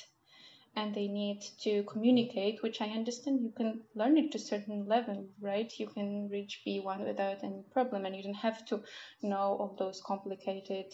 [0.75, 4.87] and they need to communicate, which I understand you can learn it to a certain
[4.87, 5.71] level, right?
[5.77, 8.81] You can reach B1 without any problem, and you don't have to
[9.21, 10.85] know all those complicated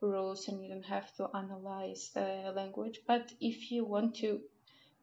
[0.00, 3.00] rules and you don't have to analyze the language.
[3.06, 4.40] But if you want to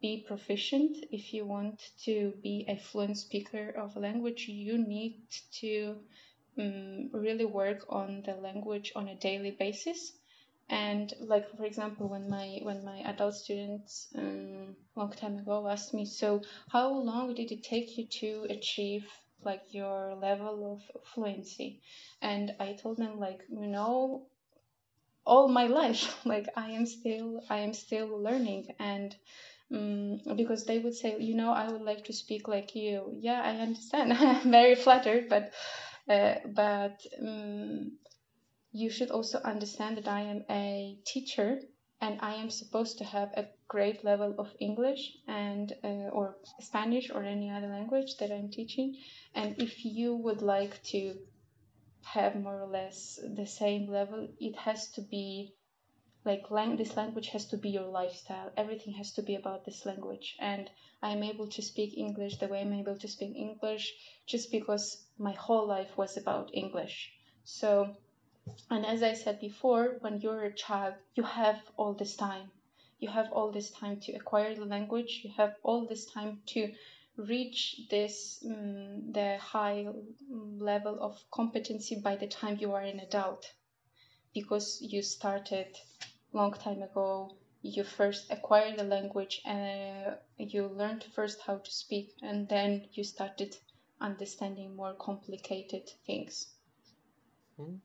[0.01, 5.21] be proficient, if you want to be a fluent speaker of a language, you need
[5.61, 5.95] to
[6.59, 10.11] um, really work on the language on a daily basis
[10.69, 15.93] and like for example when my when my adult students um, long time ago asked
[15.93, 19.05] me so how long did it take you to achieve
[19.43, 21.81] like your level of fluency?
[22.21, 24.27] And i told them like you know
[25.25, 28.67] all my life like i am still i am still learning.
[28.79, 29.15] And
[29.73, 33.11] um, because they would say you know i would like to speak like you.
[33.19, 34.13] Yeah i understand.
[34.19, 35.51] I'm very flattered but
[36.09, 37.93] uh, but um,
[38.75, 41.61] you should also understand that I am a teacher
[42.01, 47.09] and I am supposed to have a great level of English and uh, or Spanish
[47.09, 48.97] or any other language that I'm teaching.
[49.33, 51.15] And if you would like to
[52.03, 55.53] have more or less the same level, it has to be
[56.25, 58.51] like lang- this language has to be your lifestyle.
[58.57, 60.35] Everything has to be about this language.
[60.39, 60.69] And
[61.01, 63.93] I'm able to speak English the way I'm able to speak English
[64.27, 67.13] just because my whole life was about English.
[67.45, 67.95] So,
[68.69, 72.51] and as I said before, when you're a child, you have all this time.
[72.99, 75.21] You have all this time to acquire the language.
[75.23, 76.73] You have all this time to
[77.17, 79.87] reach this um, the high
[80.29, 83.53] level of competency by the time you are an adult
[84.33, 85.67] because you started
[86.33, 91.71] long time ago you first acquire the language and uh, you learned first how to
[91.71, 93.55] speak and then you started
[93.99, 96.47] understanding more complicated things.
[97.59, 97.77] Mm-hmm.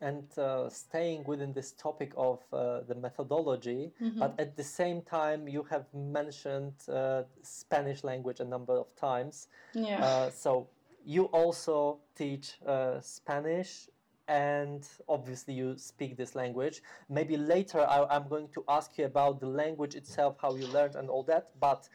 [0.00, 4.18] And uh, staying within this topic of uh, the methodology, mm-hmm.
[4.18, 9.48] but at the same time, you have mentioned uh, Spanish language a number of times.
[9.74, 10.04] Yeah.
[10.04, 10.68] Uh, so
[11.04, 13.88] you also teach uh, Spanish
[14.28, 16.82] and obviously you speak this language.
[17.08, 20.96] Maybe later I, am going to ask you about the language itself, how you learned
[20.96, 21.50] and all that.
[21.60, 21.88] But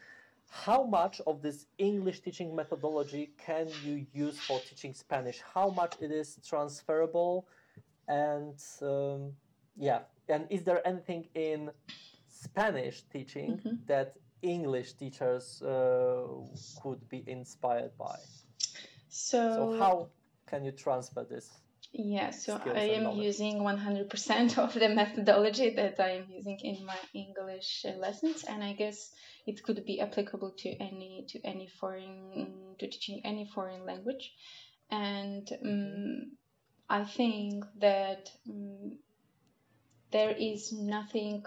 [0.50, 5.42] how much of this English teaching methodology can you use for teaching Spanish?
[5.54, 7.48] How much it is transferable?
[8.12, 9.32] And um,
[9.78, 11.72] yeah, and is there anything in
[12.28, 13.76] Spanish teaching mm-hmm.
[13.88, 16.28] that English teachers uh,
[16.84, 18.18] could be inspired by?
[19.08, 20.10] So, so how
[20.46, 21.50] can you transfer this?
[21.94, 26.98] Yeah, so I am using 100% of the methodology that I am using in my
[27.14, 29.12] English lessons, and I guess
[29.48, 34.34] it could be applicable to any to any foreign to teaching any foreign language.
[34.90, 36.32] And um,
[36.92, 38.98] I think that um,
[40.12, 41.46] there is nothing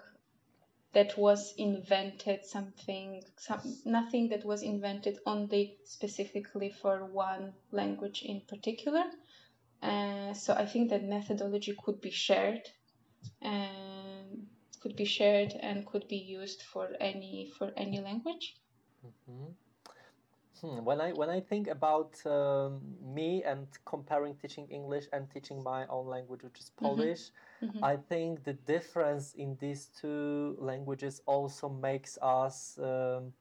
[0.94, 8.40] that was invented something some, nothing that was invented only specifically for one language in
[8.48, 9.04] particular
[9.82, 12.62] uh, so I think that methodology could be shared
[13.42, 14.46] and
[14.80, 18.56] could be shared and could be used for any for any language.
[19.06, 19.52] Mm-hmm.
[20.60, 20.84] Hmm.
[20.84, 25.86] When I when I think about um, me and comparing teaching English and teaching my
[25.88, 26.86] own language, which is mm-hmm.
[26.86, 27.30] Polish,
[27.62, 27.84] mm-hmm.
[27.84, 32.78] I think the difference in these two languages also makes us.
[32.78, 33.32] Um,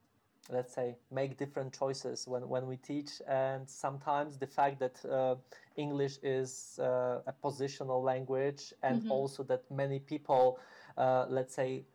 [0.50, 5.36] let's say make different choices when, when we teach and sometimes the fact that uh,
[5.78, 9.12] english is uh, a positional language and mm-hmm.
[9.12, 10.60] also that many people
[10.98, 11.86] uh, let's say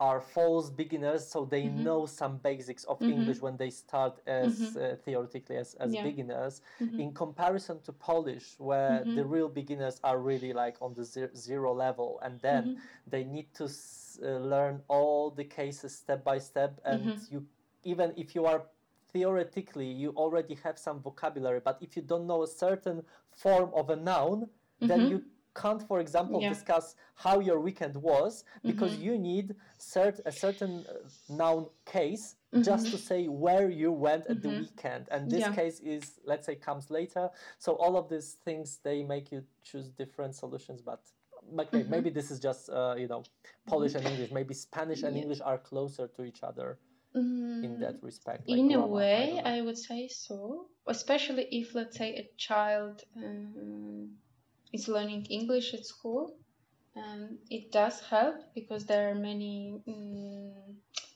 [0.00, 1.84] are false beginners so they mm-hmm.
[1.84, 3.12] know some basics of mm-hmm.
[3.12, 4.78] english when they start as mm-hmm.
[4.78, 6.02] uh, theoretically as, as yeah.
[6.02, 7.00] beginners mm-hmm.
[7.00, 9.14] in comparison to polish where mm-hmm.
[9.14, 11.04] the real beginners are really like on the
[11.36, 16.38] zero level and then they need to s- uh, learn all the cases step by
[16.38, 17.44] step and you
[17.84, 18.62] even if you are
[19.12, 23.90] theoretically you already have some vocabulary but if you don't know a certain form of
[23.90, 24.88] a noun mm-hmm.
[24.88, 25.22] then you
[25.54, 26.48] can't for example yeah.
[26.48, 29.04] discuss how your weekend was because mm-hmm.
[29.04, 30.94] you need cert- a certain uh,
[31.28, 32.62] noun case mm-hmm.
[32.62, 34.60] just to say where you went at the mm-hmm.
[34.60, 35.54] weekend and this yeah.
[35.54, 37.28] case is let's say comes later
[37.58, 41.00] so all of these things they make you choose different solutions but
[41.58, 41.90] okay, mm-hmm.
[41.90, 43.22] maybe this is just uh, you know
[43.66, 44.30] Polish and English.
[44.30, 45.22] Maybe Spanish and yeah.
[45.22, 46.78] English are closer to each other
[47.14, 48.48] in that respect.
[48.48, 50.66] Like in grammar, a way, I, I, would say so.
[50.86, 54.10] Especially if, let's say, a child um,
[54.74, 56.36] is learning English at school,
[56.96, 60.52] um, it does help because there are many um,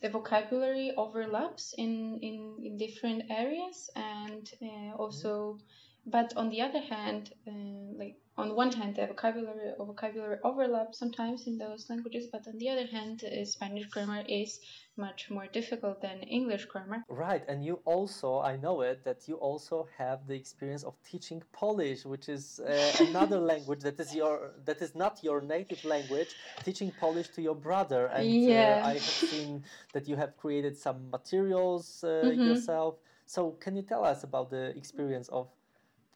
[0.03, 5.59] the vocabulary overlaps in, in, in different areas and uh, also
[6.07, 11.49] but on the other hand uh, like on one hand, the vocabulary vocabulary overlap sometimes
[11.49, 14.61] in those languages, but on the other hand, uh, Spanish grammar is
[14.99, 17.05] much more difficult than English grammar.
[17.09, 21.43] Right, and you also, I know it, that you also have the experience of teaching
[21.53, 26.31] Polish, which is uh, another language that is your that is not your native language.
[26.65, 28.83] Teaching Polish to your brother, and uh, yeah.
[28.85, 32.49] uh, I have seen that you have created some materials uh, mm-hmm.
[32.49, 32.97] yourself.
[33.27, 35.49] So, can you tell us about the experience of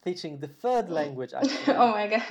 [0.05, 0.93] teaching the third oh.
[0.93, 1.75] language actually.
[1.75, 2.23] oh my god.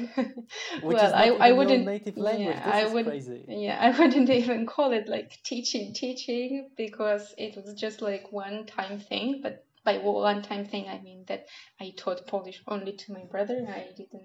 [0.84, 2.56] Which well, I, I wouldn't native language.
[2.56, 3.46] Yeah, this I would, crazy.
[3.48, 8.66] Yeah, I wouldn't even call it like teaching teaching because it was just like one
[8.66, 11.46] time thing, but by one time thing I mean that
[11.80, 13.66] I taught Polish only to my brother.
[13.68, 14.22] I didn't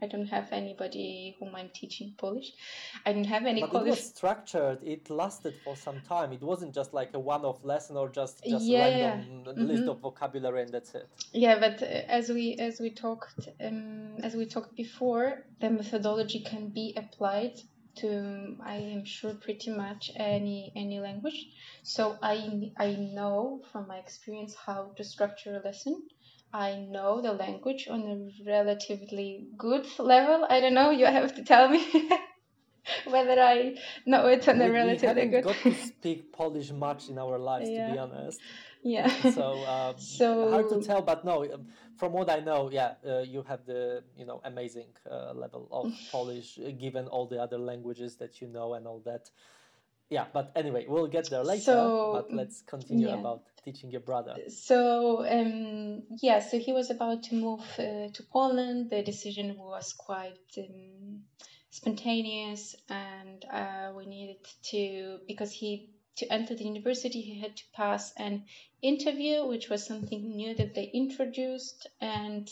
[0.00, 2.52] I don't have anybody whom I'm teaching Polish.
[3.04, 3.86] I didn't have any but Polish.
[3.86, 4.78] it was structured.
[4.82, 6.32] It lasted for some time.
[6.32, 9.90] It wasn't just like a one-off lesson or just just yeah, random list mm-hmm.
[9.90, 11.08] of vocabulary and that's it.
[11.32, 11.86] Yeah, but uh,
[12.18, 17.60] as we as we talked um, as we talked before, the methodology can be applied
[17.96, 21.46] to I am sure pretty much any any language.
[21.82, 26.02] So I I know from my experience how to structure a lesson
[26.52, 30.46] I know the language on a relatively good level.
[30.48, 30.90] I don't know.
[30.90, 31.84] You have to tell me
[33.06, 33.76] whether I
[34.06, 35.44] know it on we, a relatively we good.
[35.44, 37.86] got to speak Polish much in our lives, yeah.
[37.88, 38.40] to be honest.
[38.82, 39.08] Yeah.
[39.08, 41.44] So, um, so hard to tell, but no.
[41.52, 45.68] Um, from what I know, yeah, uh, you have the you know amazing uh, level
[45.70, 49.30] of Polish, uh, given all the other languages that you know and all that
[50.10, 53.18] yeah but anyway we'll get there later so, but let's continue yeah.
[53.18, 58.22] about teaching your brother so um, yeah so he was about to move uh, to
[58.32, 61.20] poland the decision was quite um,
[61.70, 67.62] spontaneous and uh, we needed to because he to enter the university he had to
[67.74, 68.44] pass an
[68.82, 72.48] interview which was something new that they introduced and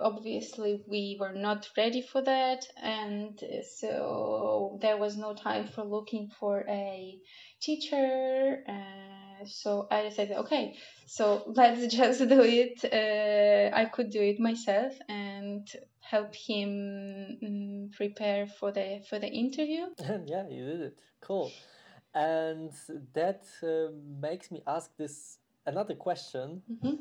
[0.00, 3.40] obviously we were not ready for that and
[3.78, 7.16] so there was no time for looking for a
[7.60, 10.74] teacher uh, so i decided okay
[11.06, 15.68] so let's just do it uh, i could do it myself and
[16.00, 19.84] help him um, prepare for the for the interview.
[20.26, 20.98] Yeah you did it.
[21.20, 21.52] Cool.
[22.14, 22.72] And
[23.12, 26.62] that uh, makes me ask this another question.
[26.70, 26.94] Mm-hmm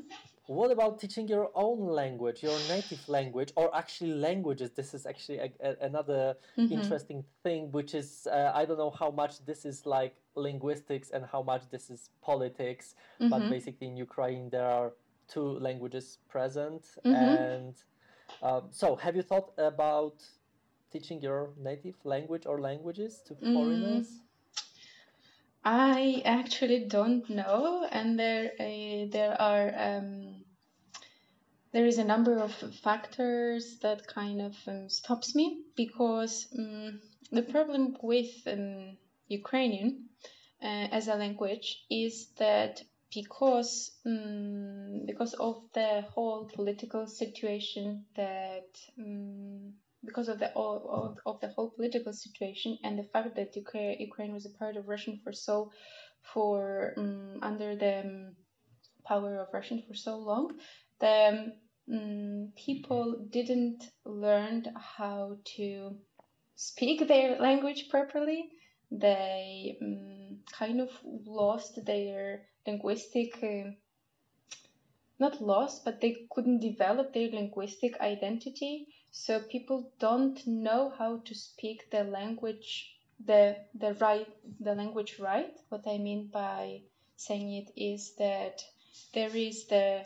[0.47, 4.71] what about teaching your own language, your native language, or actually languages?
[4.71, 6.73] This is actually a, a, another mm-hmm.
[6.73, 11.25] interesting thing, which is uh, I don't know how much this is like linguistics and
[11.25, 13.29] how much this is politics, mm-hmm.
[13.29, 14.93] but basically in Ukraine there are
[15.27, 16.83] two languages present.
[17.05, 17.13] Mm-hmm.
[17.13, 17.75] And
[18.41, 20.23] um, so, have you thought about
[20.91, 23.53] teaching your native language or languages to mm.
[23.53, 24.07] foreigners?
[25.63, 30.26] I actually don't know, and there uh, there are um,
[31.73, 32.53] there is a number of
[32.83, 36.99] factors that kind of um, stops me because um,
[37.31, 38.97] the problem with um,
[39.27, 40.05] Ukrainian
[40.61, 42.81] uh, as a language is that
[43.13, 49.73] because um, because of the whole political situation that um,
[50.05, 54.33] because of the of, of the whole political situation and the fact that Ukraine, Ukraine
[54.33, 55.71] was a part of Russian for so
[56.33, 56.93] for
[57.41, 58.33] under the
[59.05, 60.51] power of Russian for so long,
[60.99, 61.53] the
[61.91, 65.95] um, people didn't learn how to
[66.55, 68.49] speak their language properly.
[68.91, 73.37] They um, kind of lost their linguistic.
[73.43, 73.71] Uh,
[75.19, 81.33] not lost, but they couldn't develop their linguistic identity so people don't know how to
[81.33, 84.27] speak the language the the right
[84.59, 86.81] the language right what i mean by
[87.15, 88.63] saying it is that
[89.13, 90.05] there is the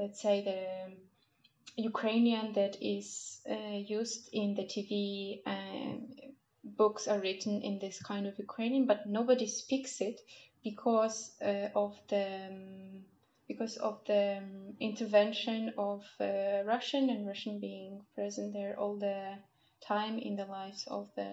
[0.00, 6.20] let's say the ukrainian that is uh, used in the tv and
[6.64, 10.20] books are written in this kind of ukrainian but nobody speaks it
[10.64, 13.04] because uh, of the um,
[13.50, 19.38] because of the um, intervention of uh, Russian and Russian being present there all the
[19.80, 21.32] time in the lives of the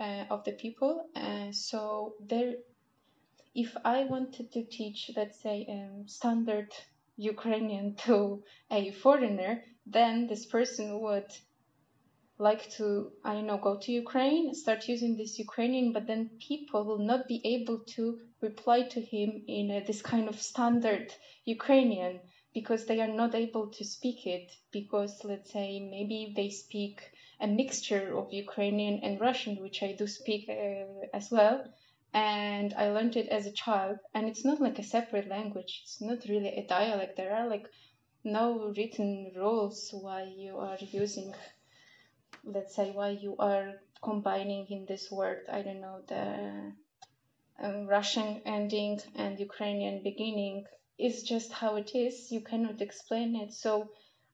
[0.00, 1.06] uh, of the people.
[1.14, 2.54] Uh, so there,
[3.54, 6.72] if I wanted to teach, let's say, um, standard
[7.16, 11.30] Ukrainian to a foreigner, then this person would
[12.38, 16.84] like to I don't know go to Ukraine, start using this Ukrainian, but then people
[16.84, 22.20] will not be able to reply to him in a, this kind of standard Ukrainian
[22.52, 27.00] because they are not able to speak it because let's say maybe they speak
[27.40, 31.64] a mixture of Ukrainian and Russian, which I do speak uh, as well.
[32.14, 35.80] And I learned it as a child, and it's not like a separate language.
[35.82, 37.16] It's not really a dialect.
[37.16, 37.68] There are like
[38.24, 41.34] no written rules why you are using
[42.44, 46.72] let's say why you are combining in this word i don't know the
[47.62, 50.64] um, russian ending and ukrainian beginning
[50.98, 53.90] is just how it is you cannot explain it so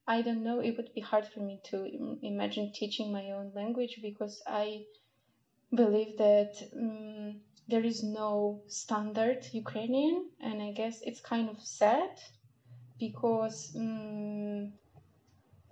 [0.06, 1.84] i don't know it would be hard for me to
[2.22, 4.84] imagine teaching my own language because i
[5.74, 7.40] believe that um,
[7.70, 12.10] there is no standard ukrainian and i guess it's kind of sad
[12.98, 14.72] because um,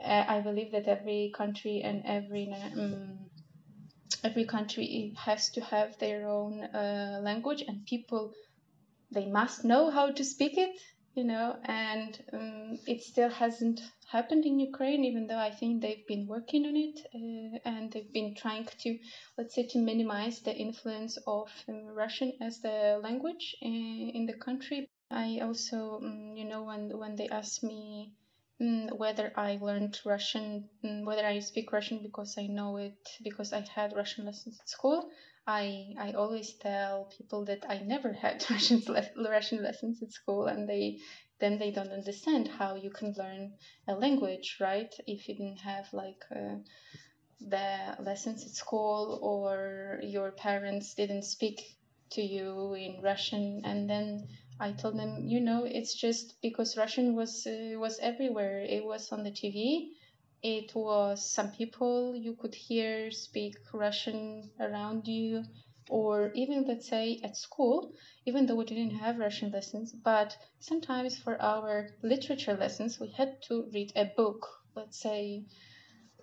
[0.04, 3.18] I believe that every country and every um,
[4.22, 8.32] every country has to have their own uh, language, and people
[9.10, 10.80] they must know how to speak it,
[11.18, 11.56] you know.
[11.64, 16.64] And um, it still hasn't happened in Ukraine, even though I think they've been working
[16.66, 18.98] on it uh, and they've been trying to,
[19.36, 24.38] let's say, to minimize the influence of um, Russian as the language in, in the
[24.46, 24.88] country.
[25.10, 28.12] I also, um, you know, when when they asked me
[28.60, 33.52] mm, whether I learned Russian, mm, whether I speak Russian because I know it because
[33.52, 35.10] I had Russian lessons at school,
[35.48, 40.46] I I always tell people that I never had Russian le- Russian lessons at school,
[40.46, 41.00] and they
[41.40, 43.56] then they don't understand how you can learn
[43.88, 44.94] a language, right?
[45.08, 46.22] If you didn't have like.
[46.30, 46.58] Uh,
[47.40, 51.60] the lessons at school or your parents didn't speak
[52.10, 54.28] to you in Russian and then
[54.60, 58.60] I told them, you know, it's just because Russian was uh, was everywhere.
[58.60, 59.94] It was on the TV.
[60.42, 65.44] It was some people you could hear speak Russian around you,
[65.88, 67.92] or even let's say at school,
[68.26, 69.92] even though we didn't have Russian lessons.
[69.92, 74.46] But sometimes for our literature lessons, we had to read a book.
[74.74, 75.44] Let's say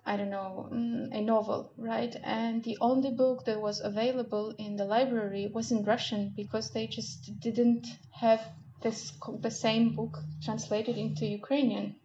[0.06, 2.14] I don't know, mm, a novel, right?
[2.22, 6.86] And the only book that was available in the library was in Russian because they
[6.86, 8.40] just didn't have
[8.82, 11.96] this the same book translated into Ukrainian.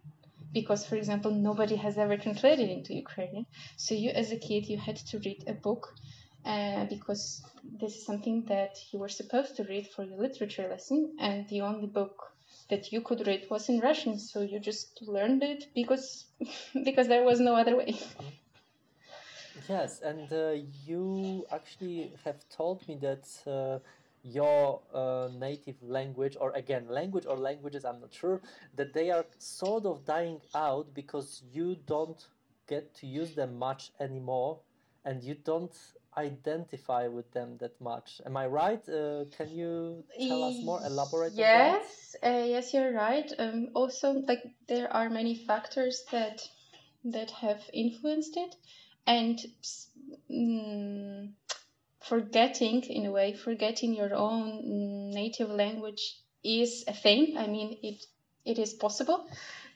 [0.52, 3.46] Because, for example, nobody has ever translated into Ukrainian.
[3.76, 5.94] So you, as a kid, you had to read a book
[6.44, 7.42] uh, because
[7.80, 11.60] this is something that you were supposed to read for your literature lesson, and the
[11.60, 12.32] only book
[12.68, 16.26] that you could read was in Russian, so you just learned it because
[16.84, 17.96] because there was no other way.
[19.68, 20.54] Yes, and uh,
[20.86, 23.78] you actually have told me that uh,
[24.22, 28.40] your uh, native language, or again, language or languages, I'm not sure,
[28.76, 32.24] that they are sort of dying out because you don't
[32.68, 34.60] get to use them much anymore
[35.04, 35.76] and you don't
[36.16, 38.20] identify with them that much.
[38.26, 38.86] Am I right?
[38.88, 41.32] Uh, can you tell us more, elaborate?
[41.32, 43.30] Yes, uh, yes, you're right.
[43.38, 46.48] Um, also, like there are many factors that
[47.04, 48.54] that have influenced it,
[49.06, 49.38] and
[50.30, 51.30] mm,
[52.04, 57.36] forgetting, in a way, forgetting your own native language is a thing.
[57.36, 58.04] I mean, it
[58.44, 59.28] it is possible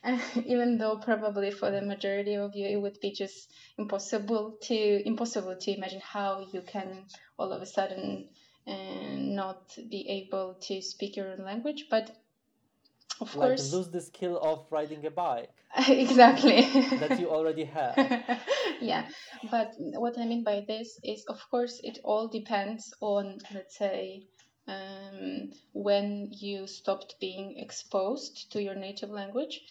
[0.45, 5.55] even though probably for the majority of you it would be just impossible to impossible
[5.55, 7.05] to imagine how you can
[7.37, 8.29] all of a sudden
[8.67, 12.11] uh, not be able to speak your own language but
[13.21, 13.73] of like course.
[13.73, 15.49] lose the skill of riding a bike
[15.87, 16.61] exactly.
[16.97, 17.95] that you already have.
[18.81, 19.05] Yeah
[19.51, 24.23] but what i mean by this is of course it all depends on let's say
[24.67, 29.61] um, when you stopped being exposed to your native language.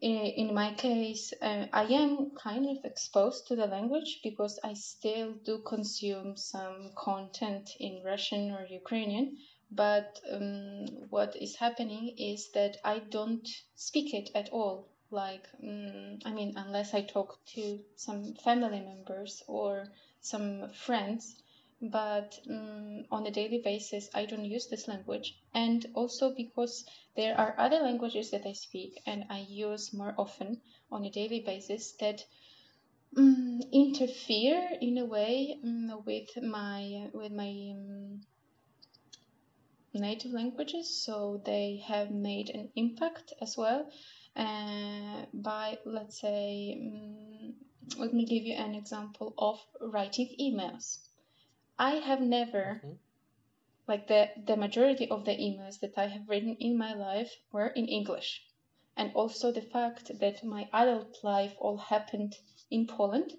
[0.00, 5.32] In my case, uh, I am kind of exposed to the language because I still
[5.44, 9.38] do consume some content in Russian or Ukrainian.
[9.74, 14.88] But um, what is happening is that I don't speak it at all.
[15.10, 21.42] Like, um, I mean, unless I talk to some family members or some friends,
[21.90, 26.84] but um, on a daily basis i don't use this language and also because
[27.16, 30.60] there are other languages that i speak and i use more often
[30.90, 32.24] on a daily basis that
[33.16, 35.58] um, interfere in a way
[36.06, 37.74] with my with my
[40.00, 43.90] native languages so they have made an impact as well
[44.36, 47.54] uh, by let's say um,
[47.98, 50.98] let me give you an example of writing emails
[51.78, 52.92] I have never, mm-hmm.
[53.88, 57.66] like the the majority of the emails that I have written in my life were
[57.66, 58.46] in English,
[58.96, 62.36] and also the fact that my adult life all happened
[62.70, 63.32] in Poland.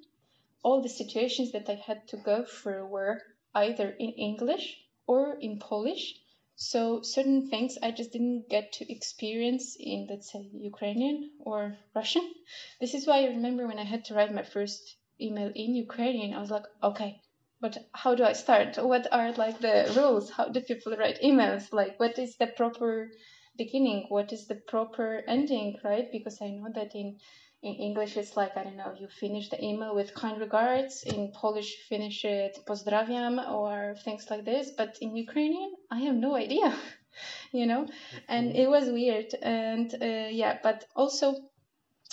[0.63, 3.21] all the situations that I had to go through were
[3.53, 6.19] either in English or in Polish.
[6.57, 12.33] So certain things I just didn't get to experience in, let's say, Ukrainian or Russian.
[12.79, 16.33] This is why I remember when I had to write my first email in Ukrainian,
[16.33, 17.21] I was like, okay,
[17.61, 18.77] but how do I start?
[18.77, 20.29] What are like the rules?
[20.29, 21.73] How do people write emails?
[21.73, 23.09] Like, what is the proper
[23.57, 24.05] beginning?
[24.09, 26.11] What is the proper ending, right?
[26.11, 27.17] Because I know that in
[27.65, 31.03] in English it's like I don't know, you finish the email with kind regards.
[31.03, 34.71] In Polish, finish it pozdrawiam or things like this.
[34.77, 36.69] But in Ukrainian, I have no idea,
[37.51, 37.87] you know,
[38.27, 39.33] and it was weird.
[39.41, 41.35] And uh, yeah, but also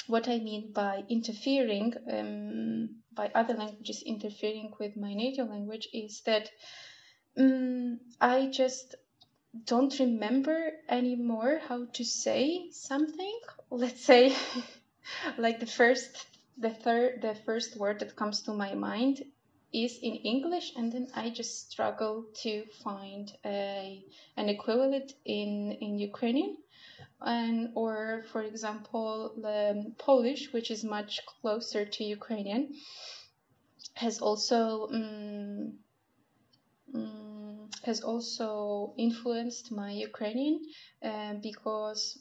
[0.06, 6.22] what I mean by interfering, um, by other languages interfering with my native language, is
[6.24, 6.50] that
[7.38, 8.94] um, I just
[9.66, 13.38] don't remember anymore how to say something.
[13.70, 14.34] Let's say
[15.38, 16.26] like the first
[16.58, 19.22] the third the first word that comes to my mind
[19.72, 24.04] is in English, and then I just struggle to find a,
[24.36, 26.58] an equivalent in in Ukrainian,
[27.20, 32.74] and or for example, um, Polish, which is much closer to Ukrainian,
[33.94, 35.78] has also um,
[36.94, 40.60] um, has also influenced my Ukrainian
[41.02, 42.18] uh, because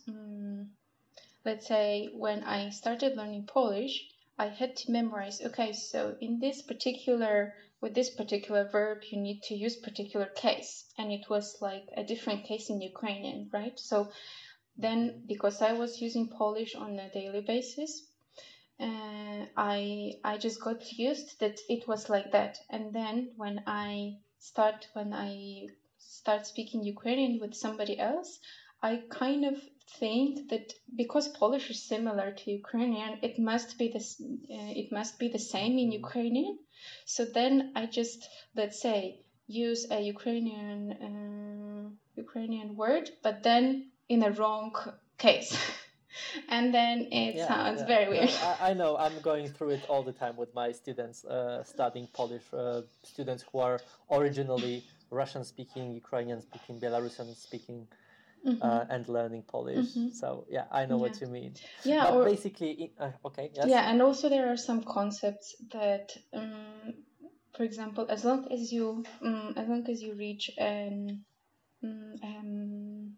[1.45, 6.61] let's say when I started learning Polish, I had to memorize, okay, so in this
[6.61, 10.85] particular, with this particular verb, you need to use particular case.
[10.97, 13.77] And it was like a different case in Ukrainian, right?
[13.79, 14.11] So
[14.77, 18.07] then, because I was using Polish on a daily basis,
[18.79, 22.57] uh, I I just got used that it was like that.
[22.69, 25.67] And then when I start when I
[25.99, 28.39] start speaking Ukrainian with somebody else,
[28.81, 29.55] I kind of
[29.99, 34.19] think that because Polish is similar to Ukrainian, it must be this.
[34.21, 36.57] Uh, it must be the same in Ukrainian.
[37.05, 40.77] So then I just let's say use a Ukrainian
[41.07, 44.75] uh, Ukrainian word, but then in a wrong
[45.17, 45.51] case.
[46.49, 47.87] and then it yeah, sounds yeah.
[47.93, 48.31] very weird.
[48.43, 48.97] I, I, know.
[48.97, 53.45] I'm going through it all the time with my students uh, studying Polish, uh, students
[53.49, 53.79] who are
[54.09, 57.87] originally Russian speaking, Ukrainian speaking, Belarusian speaking
[58.45, 58.61] mm-hmm.
[58.61, 59.89] uh, and learning Polish.
[59.89, 60.09] Mm-hmm.
[60.09, 61.01] So yeah, I know yeah.
[61.01, 61.53] what you mean.
[61.83, 63.51] Yeah, but or, basically, uh, okay.
[63.53, 63.65] Yes?
[63.67, 66.93] Yeah, and also there are some concepts that, um,
[67.55, 71.23] for example, as long as you, um, as long as you reach an,
[71.83, 73.13] mm, um,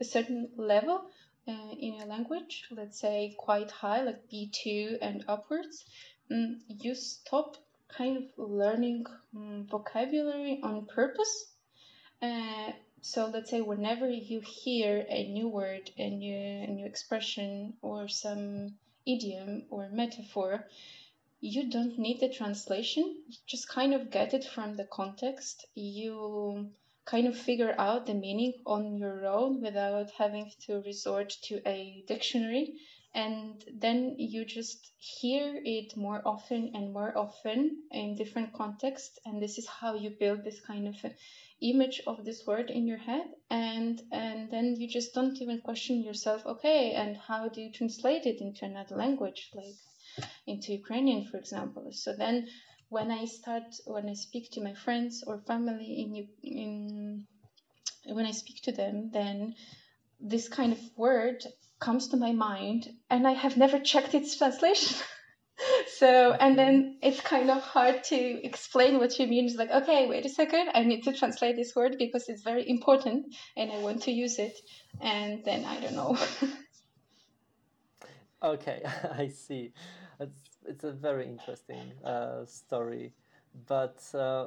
[0.00, 1.02] a certain level
[1.48, 5.84] uh, in a language, let's say quite high, like B two and upwards,
[6.30, 7.56] um, you stop
[7.88, 9.04] kind of learning
[9.70, 11.46] vocabulary on purpose.
[12.22, 12.72] Uh,
[13.04, 18.06] so let's say whenever you hear a new word, a new, a new expression, or
[18.06, 20.68] some idiom or metaphor,
[21.40, 23.02] you don't need the translation.
[23.26, 25.66] You just kind of get it from the context.
[25.74, 26.70] You
[27.04, 32.04] kind of figure out the meaning on your own without having to resort to a
[32.06, 32.74] dictionary.
[33.14, 39.18] And then you just hear it more often and more often in different contexts.
[39.26, 40.96] And this is how you build this kind of
[41.70, 46.02] image of this word in your head and and then you just don't even question
[46.02, 49.76] yourself okay and how do you translate it into another language like
[50.46, 51.88] into ukrainian for example?
[51.92, 52.46] So then
[52.88, 56.10] when i start when i speak to my friends or family in
[56.42, 57.24] in
[58.16, 59.54] when i speak to them then
[60.20, 61.38] this kind of word
[61.80, 64.96] comes to my mind and i have never checked its translation
[66.02, 69.44] so and then it's kind of hard to explain what you mean.
[69.44, 70.70] It's like okay wait a second.
[70.74, 73.26] I need to translate this word because it's very important
[73.56, 74.58] and i want to use it.
[75.00, 76.18] And then i don't know.
[78.42, 78.82] Okay
[79.18, 79.72] i see.
[80.18, 83.12] It's, it's a very interesting uh, story.
[83.68, 84.46] But uh,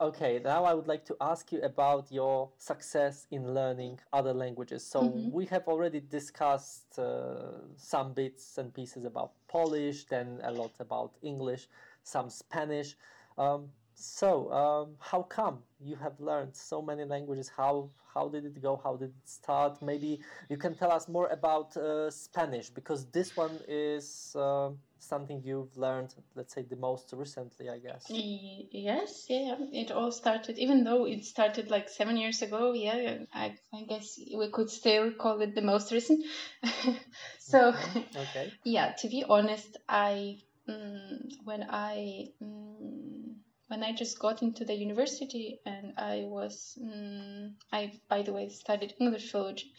[0.00, 4.86] Okay, now I would like to ask you about your success in learning other languages.
[4.86, 5.32] So mm-hmm.
[5.32, 11.16] we have already discussed uh, some bits and pieces about Polish, then a lot about
[11.22, 11.66] English,
[12.04, 12.96] some Spanish.
[13.36, 17.50] Um, so um, how come you have learned so many languages?
[17.56, 18.80] How how did it go?
[18.82, 19.80] How did it start?
[19.80, 24.34] Maybe you can tell us more about uh, Spanish because this one is.
[24.36, 28.04] Uh, something you've learned, let's say, the most recently, I guess?
[28.08, 29.54] Yes, yeah.
[29.72, 34.18] It all started, even though it started like seven years ago, yeah, I, I guess
[34.18, 36.24] we could still call it the most recent.
[37.38, 38.18] so, mm-hmm.
[38.18, 38.52] okay.
[38.64, 40.38] yeah, to be honest, I,
[40.68, 43.36] um, when I, um,
[43.68, 48.48] when I just got into the university and I was, um, I, by the way,
[48.48, 49.72] studied English philology,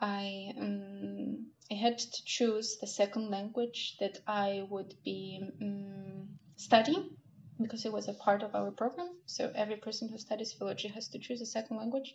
[0.00, 7.16] I um, I had to choose the second language that I would be um, studying
[7.60, 9.08] because it was a part of our program.
[9.26, 12.14] So every person who studies philology has to choose a second language.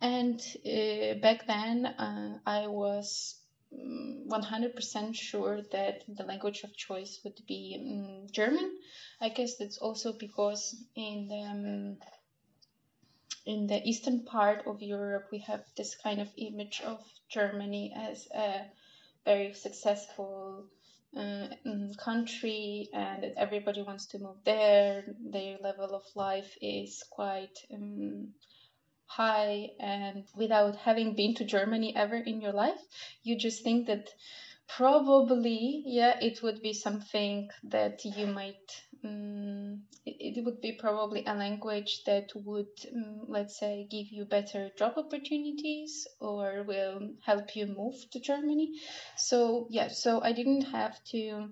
[0.00, 3.40] And uh, back then, uh, I was
[3.72, 8.76] 100% mm, sure that the language of choice would be um, German.
[9.20, 11.98] I guess that's also because in the um,
[13.46, 18.28] in the eastern part of Europe we have this kind of image of Germany as
[18.34, 18.66] a
[19.24, 20.66] very successful
[21.16, 25.04] uh, mm, country and everybody wants to move there.
[25.30, 28.32] Their level of life is quite um,
[29.06, 32.80] high, and without having been to Germany ever in your life,
[33.22, 34.08] you just think that
[34.68, 38.82] probably, yeah, it would be something that you might.
[39.04, 44.24] Um, it, it, would be probably a language that would, um, let's say, give you
[44.24, 48.80] better job opportunities or will help you move to Germany.
[49.16, 51.50] So, yeah, so I didn't have to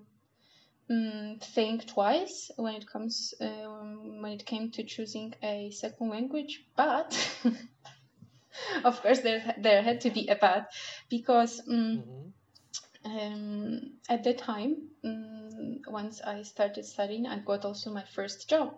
[0.90, 6.64] um, think twice when it comes um, when it came to choosing a second language,
[6.76, 7.16] but
[8.84, 10.70] of course there there had to be a but
[11.08, 12.02] because um,
[13.04, 13.16] mm-hmm.
[13.16, 15.49] um, at the time um,
[15.86, 18.74] once I started studying, I got also my first job.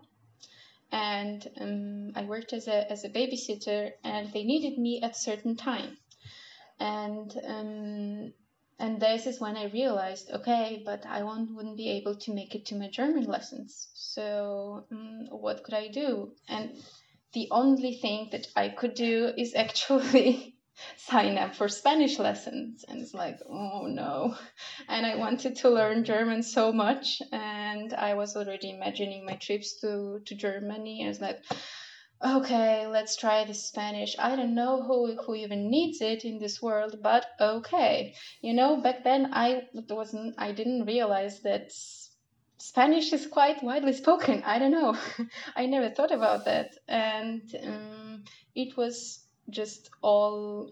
[0.91, 5.57] And um, I worked as a, as a babysitter, and they needed me at certain
[5.57, 5.97] time.
[6.79, 8.33] And um,
[8.83, 12.57] and this is when I realized, okay, but I won't, wouldn't be able to make
[12.57, 13.89] it to my German lessons.
[13.95, 16.33] So um, what could I do?
[16.49, 16.73] And
[17.33, 20.52] the only thing that I could do is actually
[20.97, 22.85] sign up for Spanish lessons.
[22.89, 24.37] And it's like, oh no.
[24.89, 27.23] And I wanted to learn German so much.
[27.33, 31.01] And I was already imagining my trips to, to Germany.
[31.01, 31.43] And was like,
[32.25, 34.17] okay, let's try the Spanish.
[34.19, 38.15] I don't know who who even needs it in this world, but okay.
[38.41, 41.73] You know, back then I wasn't I didn't realize that
[42.59, 44.43] Spanish is quite widely spoken.
[44.45, 44.97] I don't know.
[45.57, 46.71] I never thought about that.
[46.87, 48.25] And um,
[48.55, 50.71] it was just all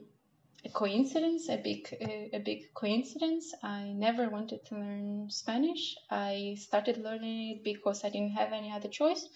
[0.64, 3.54] a coincidence, a big, a, a, big coincidence.
[3.62, 5.96] I never wanted to learn Spanish.
[6.10, 9.26] I started learning it because I didn't have any other choice,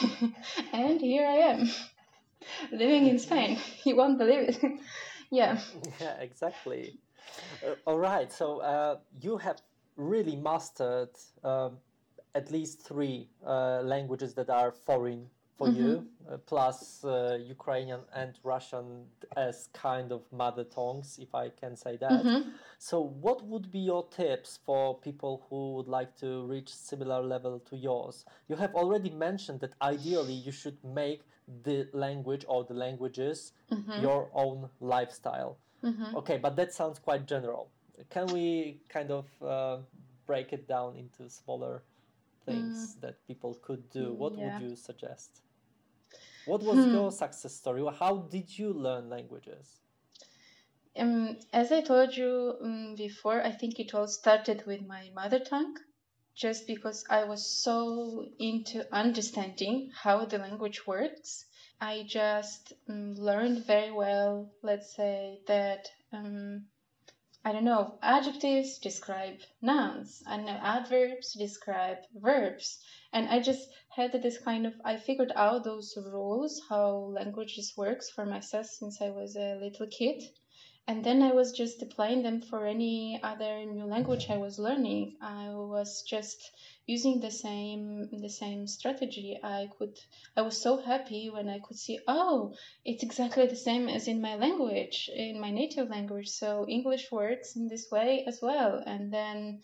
[0.72, 1.70] and here I am,
[2.72, 3.58] living in Spain.
[3.84, 4.58] You won't believe it.
[5.30, 5.60] yeah.
[6.00, 6.98] Yeah, exactly.
[7.64, 8.32] Uh, all right.
[8.32, 9.60] So uh, you have
[9.96, 11.10] really mastered
[11.44, 11.78] um,
[12.34, 15.82] at least three uh, languages that are foreign for mm-hmm.
[15.82, 21.76] you, uh, plus uh, Ukrainian and Russian as kind of mother tongues, if I can
[21.76, 22.24] say that.
[22.24, 22.50] Mm-hmm.
[22.78, 27.58] So, what would be your tips for people who would like to reach similar level
[27.70, 28.24] to yours?
[28.48, 31.22] You have already mentioned that ideally you should make
[31.64, 34.02] the language or the languages mm-hmm.
[34.02, 35.56] your own lifestyle.
[35.82, 36.16] Mm-hmm.
[36.16, 37.70] Okay, but that sounds quite general.
[38.10, 39.78] Can we kind of uh,
[40.26, 41.82] break it down into smaller
[42.44, 43.00] things mm.
[43.00, 44.12] that people could do?
[44.12, 44.58] What yeah.
[44.58, 45.40] would you suggest?
[46.46, 46.94] What was hmm.
[46.94, 47.84] your success story?
[47.98, 49.80] How did you learn languages?
[50.96, 55.40] Um, as I told you um, before, I think it all started with my mother
[55.40, 55.76] tongue,
[56.34, 61.44] just because I was so into understanding how the language works.
[61.80, 66.66] I just um, learned very well, let's say, that um,
[67.46, 72.80] I don't know, adjectives describe nouns, and adverbs describe verbs.
[73.12, 78.10] And I just had this kind of, I figured out those rules, how languages works
[78.10, 80.22] for myself since I was a little kid.
[80.86, 85.16] And then I was just applying them for any other new language I was learning.
[85.22, 86.38] I was just
[86.86, 89.98] using the same the same strategy i could
[90.36, 94.20] i was so happy when i could see oh it's exactly the same as in
[94.20, 99.12] my language in my native language so english works in this way as well and
[99.12, 99.60] then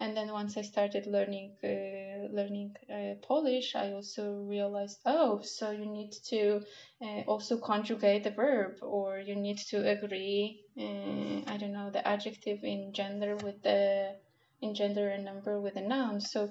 [0.00, 5.70] and then once i started learning uh, learning uh, polish i also realized oh so
[5.70, 6.60] you need to
[7.02, 12.06] uh, also conjugate the verb or you need to agree uh, i don't know the
[12.06, 14.14] adjective in gender with the
[14.62, 16.20] engender a number with a noun.
[16.20, 16.50] So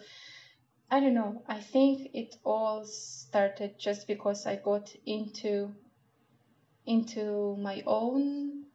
[0.89, 1.43] I don't know.
[1.47, 5.73] I think it all started just because I got into
[6.85, 8.65] into my own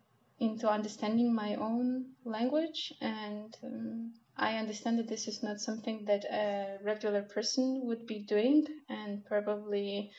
[0.41, 6.25] into understanding my own language and um, I understand that this is not something that
[6.25, 10.13] a regular person would be doing and probably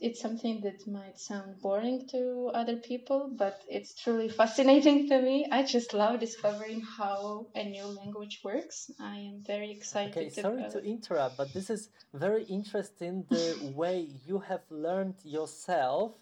[0.00, 5.46] it's something that might sound boring to other people, but it's truly fascinating to me.
[5.52, 8.90] I just love discovering how a new language works.
[8.98, 10.16] I am very excited.
[10.16, 10.72] Okay, sorry about...
[10.72, 16.12] to interrupt, but this is very interesting the way you have learned yourself,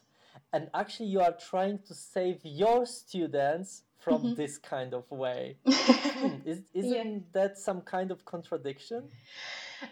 [0.52, 4.34] and actually, you are trying to save your students from mm-hmm.
[4.34, 5.56] this kind of way.
[5.66, 7.20] Hmm, is, isn't yeah.
[7.32, 9.04] that some kind of contradiction?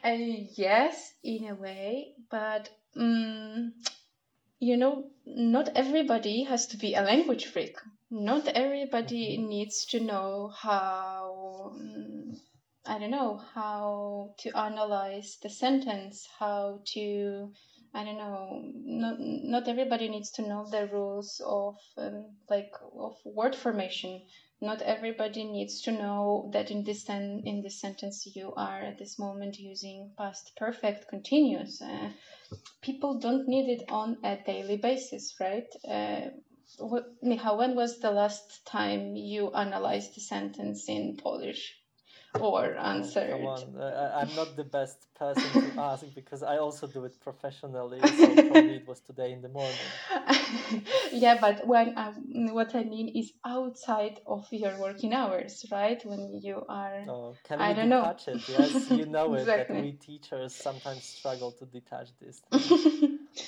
[0.04, 0.10] Uh,
[0.56, 3.72] yes, in a way, but um,
[4.58, 7.76] you know, not everybody has to be a language freak.
[8.10, 9.48] Not everybody mm-hmm.
[9.48, 12.40] needs to know how, um,
[12.86, 17.52] I don't know, how to analyze the sentence, how to,
[17.96, 23.16] I don't know, not, not everybody needs to know the rules of, um, like, of
[23.24, 24.22] word formation
[24.60, 28.98] not everybody needs to know that in this sen- in this sentence you are at
[28.98, 31.82] this moment using past perfect continuous.
[31.82, 32.10] Uh,
[32.80, 35.68] people don't need it on a daily basis, right?
[35.86, 36.30] Uh,
[36.78, 41.76] when was the last time you analyzed a sentence in Polish?
[42.40, 46.86] Or answer Come on, uh, I'm not the best person to ask because I also
[46.86, 47.98] do it professionally.
[48.00, 49.78] So probably it was today in the morning.
[51.12, 52.12] yeah, but when I,
[52.52, 56.04] what I mean is outside of your working hours, right?
[56.04, 57.04] When you are.
[57.08, 58.14] Oh, can I don't know.
[58.26, 58.40] it?
[58.48, 59.76] Yes, you know it exactly.
[59.76, 62.42] that we teachers sometimes struggle to detach this.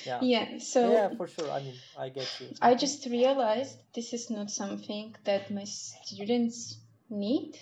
[0.05, 0.19] yeah.
[0.21, 0.57] Yeah.
[0.59, 0.91] So.
[0.91, 1.51] Yeah, for sure.
[1.51, 2.47] I mean, I get you.
[2.61, 6.77] I just realized this is not something that my students
[7.09, 7.57] need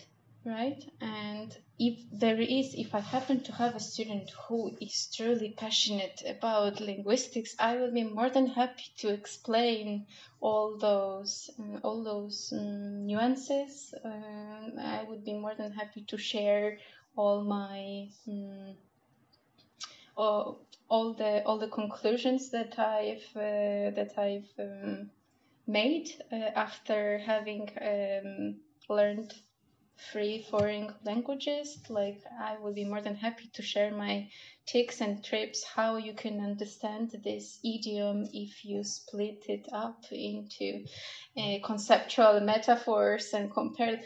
[0.47, 0.81] right?
[1.01, 6.23] And if there is, if I happen to have a student who is truly passionate
[6.25, 10.07] about linguistics, I will be more than happy to explain
[10.39, 13.93] all those uh, all those um, nuances.
[13.93, 16.77] Uh, I would be more than happy to share
[17.15, 18.75] all my um,
[20.15, 25.11] all, all the all the conclusions that I've uh, that I've um,
[25.67, 28.55] made uh, after having um,
[28.89, 29.33] learned
[30.11, 34.27] free foreign languages like i will be more than happy to share my
[34.65, 40.83] tips and trips how you can understand this idiom if you split it up into
[41.37, 43.99] uh, conceptual metaphors and compare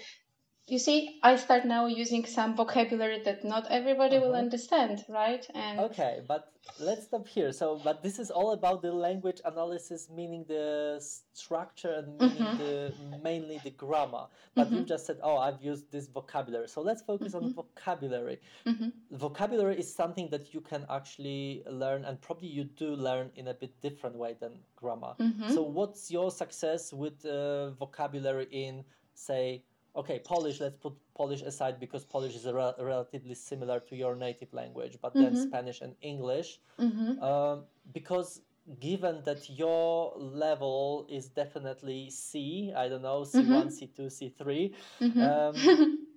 [0.68, 4.28] you see i start now using some vocabulary that not everybody uh-huh.
[4.28, 8.82] will understand right and okay but let's stop here so but this is all about
[8.84, 11.02] the language analysis meaning the
[11.34, 12.58] structure and meaning mm-hmm.
[12.58, 12.94] the
[13.24, 14.78] mainly the grammar but mm-hmm.
[14.78, 17.46] you just said oh i've used this vocabulary so let's focus mm-hmm.
[17.46, 18.90] on vocabulary mm-hmm.
[19.12, 23.54] vocabulary is something that you can actually learn and probably you do learn in a
[23.54, 25.50] bit different way than grammar mm-hmm.
[25.52, 28.84] so what's your success with uh, vocabulary in
[29.16, 29.64] say
[29.96, 34.54] okay polish let's put polish aside because polish is re- relatively similar to your native
[34.54, 35.36] language but mm-hmm.
[35.36, 37.22] then spanish and english mm-hmm.
[37.22, 37.64] um,
[37.94, 38.42] because
[38.80, 43.68] given that your level is definitely c i don't know c1 mm-hmm.
[43.68, 45.22] c2 c3 mm-hmm.
[45.22, 45.98] um,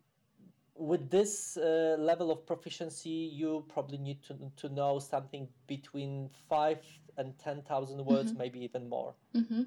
[0.77, 6.79] with this uh, level of proficiency you probably need to, to know something between 5
[7.16, 8.39] and 10000 words mm-hmm.
[8.39, 9.62] maybe even more mm-hmm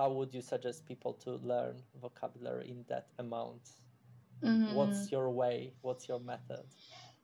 [0.00, 3.60] how would you suggest people to learn vocabulary in that amount?
[4.42, 4.72] Mm.
[4.72, 5.74] What's your way?
[5.82, 6.64] What's your method?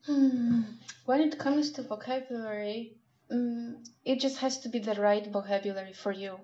[1.06, 2.98] When it comes to vocabulary,
[3.30, 6.38] um, it just has to be the right vocabulary for you.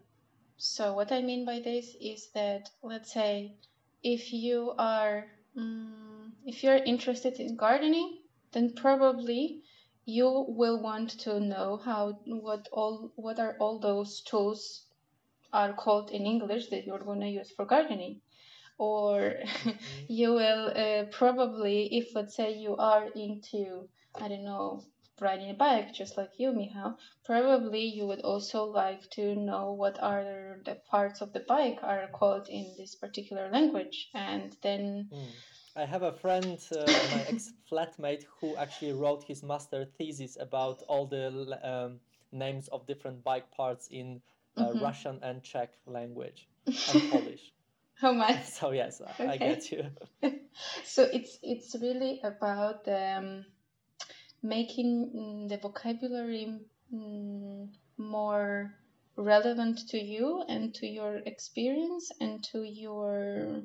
[0.57, 3.57] So, what I mean by this is that, let's say,
[4.03, 5.27] if you are
[5.59, 8.09] um, if you're interested in gardening,
[8.53, 9.63] then probably
[10.07, 14.87] you will want to know how what all what are all those tools
[15.53, 18.21] are called in English that you're going to use for gardening.
[18.79, 19.37] Or
[20.09, 24.83] you will uh, probably, if let's say you are into, I don't know,
[25.21, 30.03] riding a bike, just like you, Michał, probably you would also like to know what
[30.03, 34.09] are the parts of the bike are called in this particular language.
[34.15, 35.09] And then.
[35.13, 35.31] Mm.
[35.75, 40.83] I have a friend, uh, my ex flatmate, who actually wrote his master thesis about
[40.87, 42.01] all the um,
[42.31, 44.21] names of different bike parts in
[44.57, 44.83] mm-hmm.
[44.83, 46.77] Russian and Czech language and
[47.11, 47.53] Polish.
[47.95, 48.45] How much?
[48.59, 49.29] So yes, okay.
[49.29, 49.85] I get you.
[50.85, 53.45] so it's it's really about um,
[54.43, 56.61] making mm, the vocabulary
[56.93, 58.75] mm, more
[59.17, 63.63] relevant to you and to your experience and to your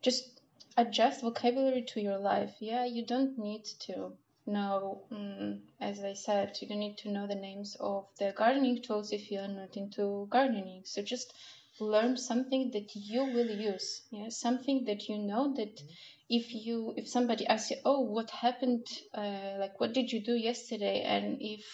[0.00, 0.40] just
[0.76, 2.54] adjust vocabulary to your life.
[2.60, 4.12] Yeah, you don't need to
[4.48, 8.82] know, um, as I said, you don't need to know the names of the gardening
[8.82, 10.82] tools if you are not into gardening.
[10.84, 11.32] So just
[11.80, 14.02] learn something that you will use.
[14.10, 15.88] Yeah, something that you know that mm-hmm.
[16.28, 18.86] if you if somebody asks you, oh, what happened?
[19.14, 21.02] Uh, like, what did you do yesterday?
[21.02, 21.64] And if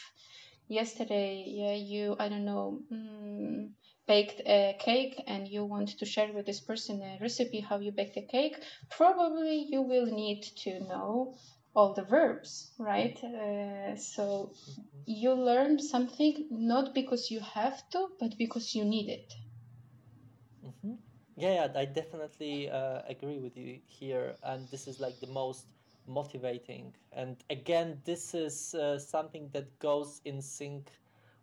[0.68, 2.81] yesterday, yeah, you I don't know.
[2.91, 3.75] Um,
[4.07, 7.91] baked a cake and you want to share with this person a recipe how you
[7.91, 8.57] bake the cake
[8.91, 11.35] probably you will need to know
[11.75, 13.18] all the verbs, right?
[13.22, 14.53] Uh, so
[15.07, 19.35] you learn something not because you have to, but because you need it.
[20.64, 20.95] Mm-hmm.
[21.37, 24.37] Yeah, yeah, I definitely uh, agree with you here.
[24.45, 25.66] And this is like the most
[26.07, 26.95] motivating.
[27.12, 30.91] And again, this is uh, something that goes in sync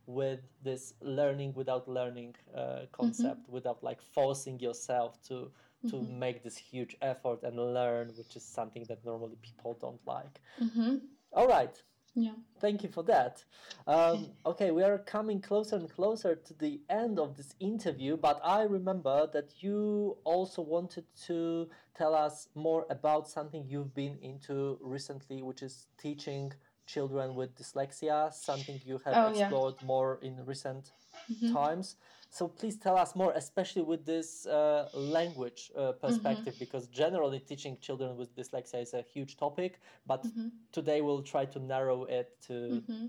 [0.06, 3.54] with this learning without learning uh, concept, mm-hmm.
[3.54, 5.52] without like forcing yourself to
[5.90, 6.20] to mm-hmm.
[6.20, 10.40] make this huge effort and learn, which is something that normally people don't like.
[10.62, 10.98] Mm-hmm.
[11.34, 11.76] All right.
[12.14, 12.34] Yeah.
[12.60, 13.44] Thank you for that.
[13.88, 18.40] Um, okay, we are coming closer and closer to the end of this interview, but
[18.44, 24.78] I remember that you also wanted to tell us more about something you've been into
[24.82, 26.52] recently, which is teaching
[26.86, 29.88] children with dyslexia, something you have oh, explored yeah.
[29.88, 30.92] more in recent
[31.32, 31.54] mm-hmm.
[31.54, 31.96] times.
[32.32, 36.64] So please tell us more, especially with this uh, language uh, perspective, mm-hmm.
[36.64, 39.82] because generally teaching children with dyslexia is a huge topic.
[40.08, 40.48] But mm-hmm.
[40.72, 43.06] today we'll try to narrow it to mm-hmm.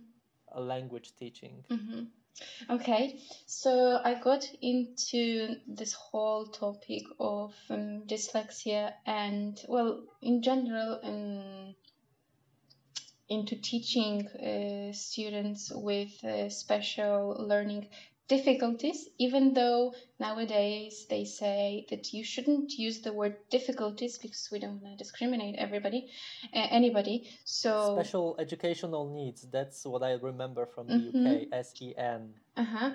[0.51, 1.64] a language teaching.
[1.70, 2.03] Mm-hmm.
[2.68, 10.99] Okay, so I got into this whole topic of um, dyslexia and, well, in general,
[11.05, 11.75] um,
[13.29, 17.87] into teaching uh, students with uh, special learning
[18.29, 24.59] difficulties, even though nowadays they say that you shouldn't use the word difficulties because we
[24.59, 26.09] don't want to discriminate everybody,
[26.55, 27.29] uh, anybody.
[27.45, 29.47] So special educational needs.
[29.51, 31.27] That's what I remember from the mm-hmm.
[31.27, 31.43] UK.
[31.53, 32.35] S E N.
[32.57, 32.91] Uh huh.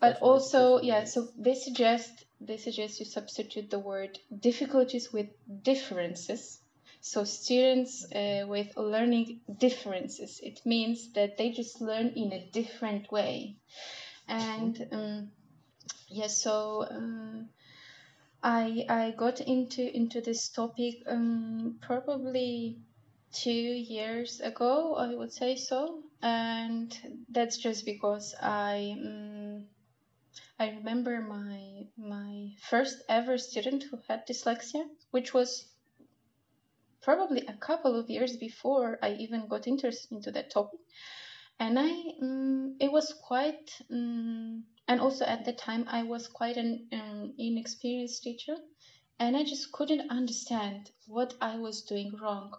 [0.00, 1.00] But also, yeah.
[1.00, 1.12] Needs.
[1.12, 5.28] So they suggest they suggest you substitute the word difficulties with
[5.62, 6.60] differences.
[7.00, 13.12] So students uh, with learning differences, it means that they just learn in a different
[13.12, 13.56] way
[14.28, 15.30] and um,
[16.08, 17.48] yeah, so um,
[18.42, 22.78] I I got into into this topic um, probably
[23.32, 26.96] two years ago, I would say so, and
[27.30, 28.96] that's just because I.
[28.98, 29.66] Um,
[30.56, 35.66] I remember my my first ever student who had dyslexia, which was
[37.02, 40.80] probably a couple of years before I even got interested into that topic
[41.58, 41.90] and I
[42.22, 47.34] um, it was quite um, and also at the time I was quite an um,
[47.38, 48.56] inexperienced teacher.
[49.18, 52.52] And I just couldn't understand what I was doing wrong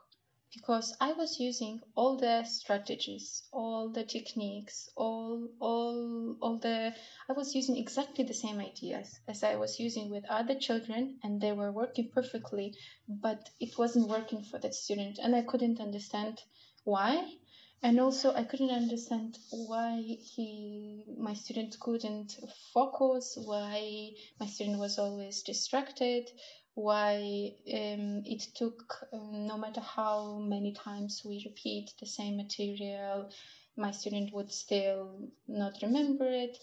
[0.53, 6.95] because I was using all the strategies, all the techniques, all all all the
[7.29, 11.41] I was using exactly the same ideas as I was using with other children and
[11.41, 12.73] they were working perfectly,
[13.09, 16.41] but it wasn't working for that student and I couldn't understand
[16.85, 17.33] why
[17.81, 22.37] and also i couldn't understand why he my student couldn't
[22.73, 26.29] focus why my student was always distracted
[26.75, 33.29] why um, it took um, no matter how many times we repeat the same material
[33.77, 36.57] my student would still not remember it.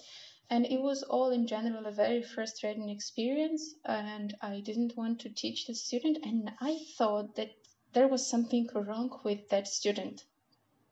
[0.48, 5.28] And it was all in general a very frustrating experience and i didn't want to
[5.30, 7.50] teach the student and i thought that
[7.92, 10.24] there was something wrong with that student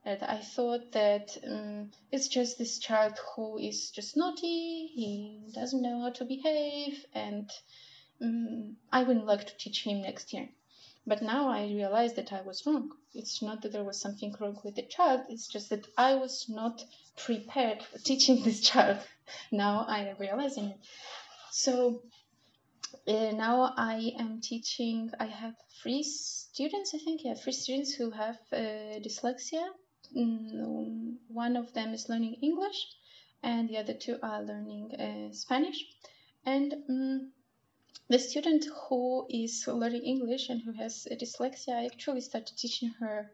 [0.04, 5.82] that I thought that um, it's just this child who is just naughty, he doesn't
[5.82, 7.50] know how to behave, and
[8.22, 10.48] um, I wouldn't like to teach him next year.
[11.06, 12.90] But now I realize that I was wrong.
[13.14, 16.46] It's not that there was something wrong with the child, it's just that I was
[16.48, 16.82] not
[17.16, 18.98] prepared for teaching this child.
[19.52, 20.78] now I am realizing it.
[21.50, 22.02] So
[23.06, 28.10] uh, now I am teaching, I have three students, I think, yeah, three students who
[28.10, 29.68] have uh, dyslexia
[30.16, 32.86] Mm, one of them is learning English
[33.42, 35.84] and the other two are learning uh, Spanish.
[36.44, 37.32] And um,
[38.08, 43.30] the student who is learning English and who has dyslexia, I actually started teaching her,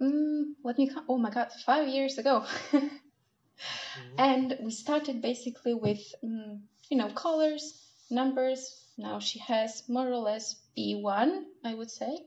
[0.00, 2.44] um, let me, oh my god, five years ago.
[2.72, 2.88] mm-hmm.
[4.18, 7.80] And we started basically with, um, you know, colors,
[8.10, 8.80] numbers.
[8.98, 12.18] Now she has more or less B1, I would say.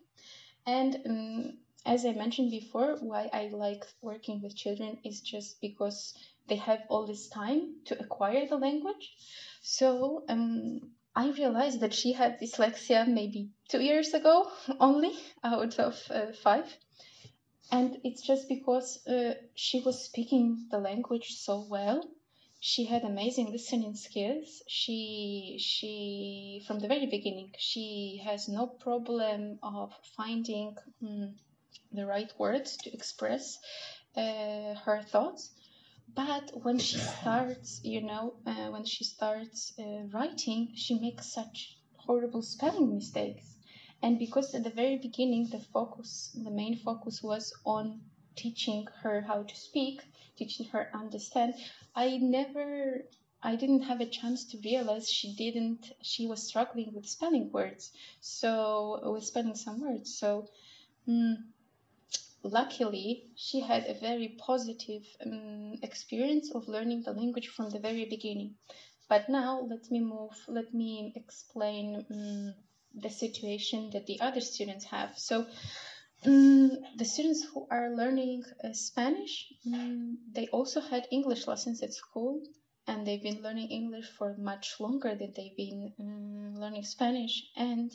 [0.66, 1.58] And um,
[1.88, 6.14] as I mentioned before, why I like working with children is just because
[6.48, 9.16] they have all this time to acquire the language.
[9.62, 10.82] So um,
[11.16, 14.52] I realized that she had dyslexia maybe two years ago
[14.82, 16.66] only out of uh, five.
[17.72, 22.04] And it's just because uh, she was speaking the language so well.
[22.60, 24.62] She had amazing listening skills.
[24.68, 31.36] She she from the very beginning she has no problem of finding um,
[31.92, 33.60] the right words to express
[34.16, 35.52] uh, her thoughts.
[36.16, 41.78] But when she starts you know uh, when she starts uh, writing she makes such
[41.98, 43.58] horrible spelling mistakes.
[44.02, 48.02] And because at the very beginning the focus the main focus was on
[48.36, 50.02] teaching her how to speak
[50.38, 51.56] teaching her understand
[51.96, 53.04] i never
[53.42, 57.92] i didn't have a chance to realize she didn't she was struggling with spelling words.
[58.22, 60.18] So with spelling some words.
[60.18, 60.48] So
[61.08, 61.36] mm,
[62.48, 68.06] luckily, she had a very positive um, experience of learning the language from the very
[68.06, 68.56] beginning.
[69.10, 72.54] But now, let me move, let me explain um,
[72.94, 75.18] the situation that the other students have.
[75.18, 75.46] So,
[76.26, 81.94] um, the students who are learning uh, Spanish, um, they also had English lessons at
[81.94, 82.42] school,
[82.88, 87.44] and they've been learning English for much longer than they've been um, learning Spanish.
[87.56, 87.92] And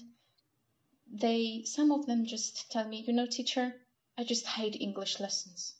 [1.12, 3.74] they, some of them just tell me, you know, teacher,
[4.23, 5.74] I just hate English lessons.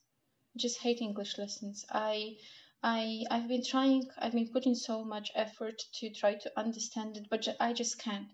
[0.53, 1.87] I just hate English lessons.
[1.93, 2.39] I
[2.83, 7.29] I I've been trying, I've been putting so much effort to try to understand it,
[7.31, 8.27] but I just can't.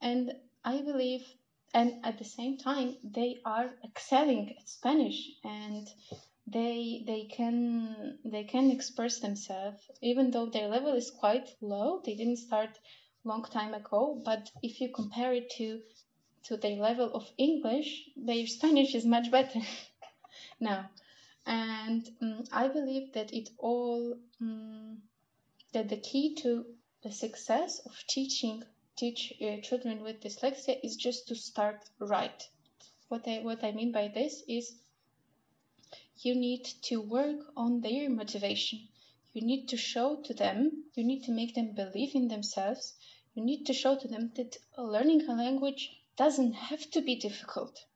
[0.00, 0.32] And
[0.64, 1.24] I believe,
[1.72, 5.86] and at the same time, they are excelling at Spanish, and
[6.48, 12.02] they they can they can express themselves, even though their level is quite low.
[12.04, 12.76] They didn't start
[13.22, 15.80] long time ago, but if you compare it to
[16.48, 19.60] to their level of English, their Spanish is much better
[20.60, 20.90] now
[21.48, 24.98] and um, I believe that it all um,
[25.72, 26.66] that the key to
[27.02, 28.62] the success of teaching
[28.96, 32.42] teach uh, children with dyslexia is just to start right.
[33.08, 34.74] What I what I mean by this is
[36.18, 38.80] you need to work on their motivation.
[39.32, 42.92] You need to show to them, you need to make them believe in themselves.
[43.34, 45.88] You need to show to them that learning a language
[46.18, 47.86] doesn't have to be difficult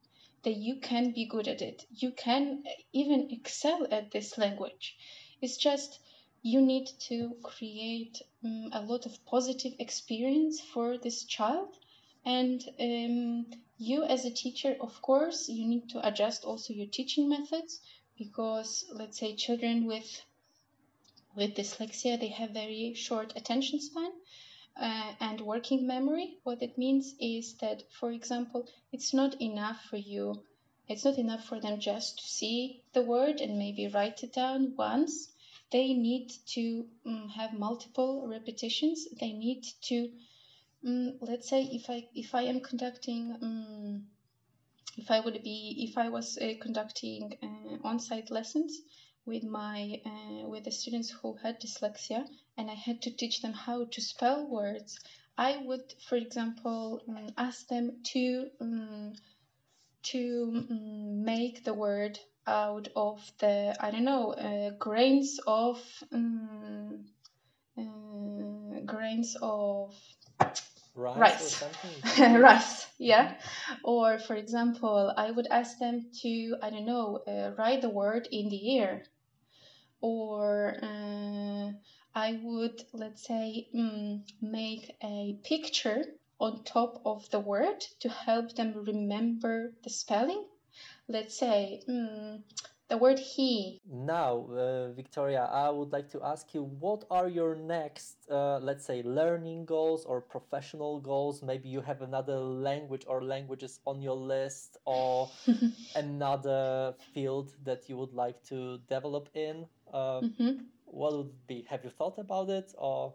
[0.45, 1.85] that you can be good at it.
[1.91, 4.97] You can even excel at this language.
[5.43, 5.99] It's just
[6.43, 11.77] you need to create um, a lot of positive experience for this child
[12.25, 13.47] and um,
[13.79, 17.81] you as a teacher of course you need to adjust also your teaching methods
[18.19, 20.23] because let's say children with
[21.37, 24.11] with dyslexia they have very short attention span
[24.77, 29.97] uh, and working memory, what it means is that, for example, it's not enough for
[29.97, 30.43] you,
[30.89, 34.75] it's not enough for them just to see the word and maybe write it down
[34.77, 35.33] once.
[35.71, 39.09] They need to um, have multiple repetitions.
[39.19, 40.11] They need to,
[40.87, 44.07] um, let's say, if I if I am conducting, um,
[44.99, 48.79] if I would be, if I was uh, conducting uh, on-site lessons,
[49.25, 52.25] with my uh, with the students who had dyslexia
[52.57, 54.99] and I had to teach them how to spell words,
[55.39, 59.15] I would, for example, um, ask them to um,
[60.05, 65.81] to um, make the word out of the I don't know uh, grains of
[66.13, 67.05] um,
[67.79, 69.95] uh, grains of
[70.95, 71.65] rice, rice.
[72.19, 73.35] rice yeah.
[73.85, 78.29] Or for example i would ask them to i don't know uh, write the word
[78.31, 79.05] in the air
[80.03, 81.73] or uh,
[82.15, 86.05] I would, let's say, mm, make a picture
[86.39, 90.45] on top of the word to help them remember the spelling.
[91.09, 92.43] Let's say, mm,
[92.93, 93.81] the word he.
[93.91, 98.85] Now, uh, Victoria, I would like to ask you what are your next, uh, let's
[98.85, 101.43] say, learning goals or professional goals?
[101.43, 105.31] Maybe you have another language or languages on your list or
[105.97, 109.67] another field that you would like to develop in.
[109.93, 110.53] Uh, mm-hmm.
[110.87, 111.65] What would be?
[111.69, 113.15] Have you thought about it or?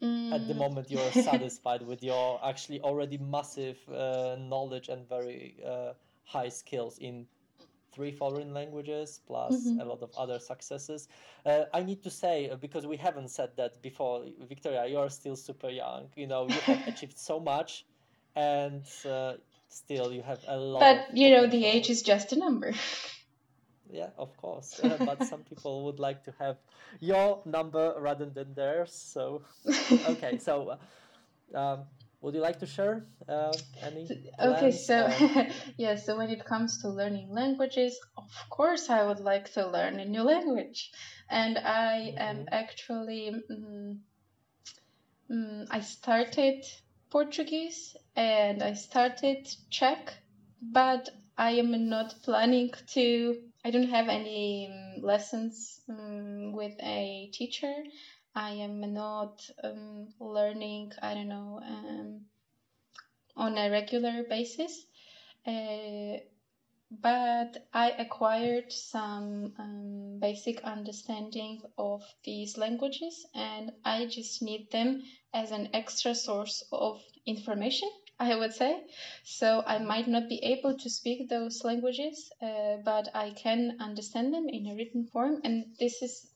[0.00, 0.32] Mm.
[0.32, 0.58] At the mm.
[0.58, 5.92] moment, you're satisfied with your actually already massive uh, knowledge and very uh,
[6.24, 7.26] high skills in
[7.92, 9.80] three foreign languages plus mm-hmm.
[9.80, 11.08] a lot of other successes.
[11.44, 15.10] Uh, I need to say uh, because we haven't said that before, Victoria, you are
[15.10, 16.08] still super young.
[16.16, 17.84] You know, you have achieved so much,
[18.36, 19.34] and uh,
[19.68, 20.80] still you have a lot.
[20.80, 22.72] But you know, the age is just a number.
[23.92, 24.80] yeah, of course.
[24.82, 26.56] Uh, but some people would like to have
[27.00, 28.92] your number rather than theirs.
[28.92, 29.42] So,
[30.08, 30.70] okay, so.
[30.70, 30.76] Uh,
[31.54, 31.84] um,
[32.20, 33.52] would you like to share uh,
[33.82, 34.06] any?
[34.40, 35.08] Okay, so
[35.78, 39.98] yeah, so when it comes to learning languages, of course I would like to learn
[39.98, 40.90] a new language,
[41.30, 42.18] and I mm-hmm.
[42.18, 44.00] am actually um,
[45.30, 46.64] um, I started
[47.10, 50.12] Portuguese and I started Czech,
[50.60, 51.08] but
[51.38, 53.49] I am not planning to.
[53.64, 57.74] I don't have any um, lessons um, with a teacher.
[58.34, 62.26] I am not um, learning, I don't know, um,
[63.36, 64.86] on a regular basis.
[65.46, 66.18] Uh,
[66.90, 75.02] but I acquired some um, basic understanding of these languages and I just need them
[75.32, 77.88] as an extra source of information,
[78.20, 78.84] I would say.
[79.24, 84.34] So I might not be able to speak those languages, uh, but I can understand
[84.34, 86.26] them in a written form, and this is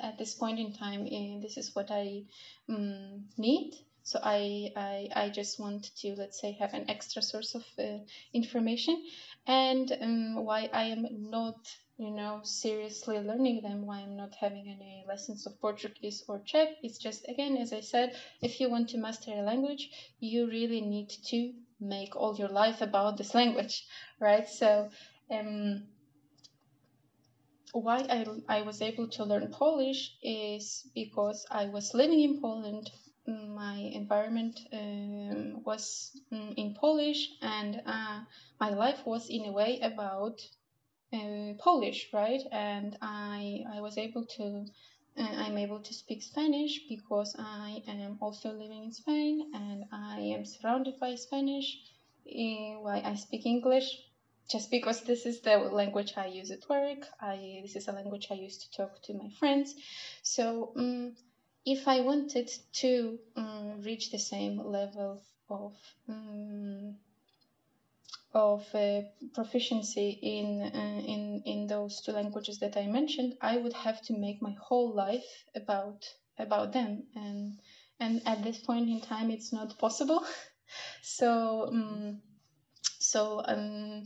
[0.00, 2.22] at this point in time, uh, this is what I
[2.68, 3.74] um, need.
[4.04, 7.98] So I, I, I just want to, let's say, have an extra source of uh,
[8.32, 9.02] information.
[9.46, 11.56] and um, why I am not,
[12.02, 16.70] you know, seriously learning them, why I'm not having any lessons of Portuguese or Czech.
[16.82, 19.88] It's just, again, as I said, if you want to master a language,
[20.18, 23.86] you really need to make all your life about this language,
[24.20, 24.48] right?
[24.48, 24.90] So,
[25.30, 25.84] um,
[27.72, 32.90] why I, I was able to learn Polish is because I was living in Poland.
[33.26, 38.20] My environment um, was um, in Polish, and uh,
[38.60, 40.40] my life was in a way about
[41.12, 42.42] uh, Polish, right?
[42.50, 44.66] And I I was able to
[45.18, 50.20] uh, I'm able to speak Spanish because I am also living in Spain, and I
[50.36, 51.78] am surrounded by Spanish.
[52.26, 53.98] Uh, why I speak English
[54.50, 57.06] just because this is the language I use at work.
[57.20, 59.74] I this is a language I use to talk to my friends.
[60.22, 61.14] So um,
[61.64, 62.50] if I wanted
[62.82, 65.74] to um, reach the same level of
[66.08, 66.96] um,
[68.34, 69.02] of uh,
[69.34, 74.12] proficiency in uh, in in those two languages that I mentioned, I would have to
[74.14, 76.04] make my whole life about
[76.38, 77.54] about them, and
[78.00, 80.24] and at this point in time, it's not possible.
[81.02, 82.20] so um,
[82.98, 84.04] so um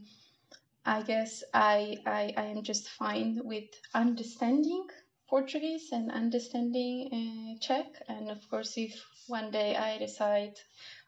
[0.87, 4.87] I guess I, I, I am just fine with understanding
[5.29, 7.87] Portuguese and understanding uh, Czech.
[8.09, 8.93] And of course, if
[9.29, 10.55] one day I decide,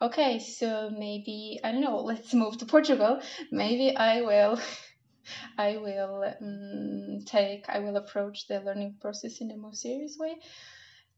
[0.01, 3.21] okay, so maybe, I don't know, let's move to Portugal,
[3.51, 4.61] maybe I will.
[5.59, 10.37] I will um, take, I will approach the learning process in a more serious way.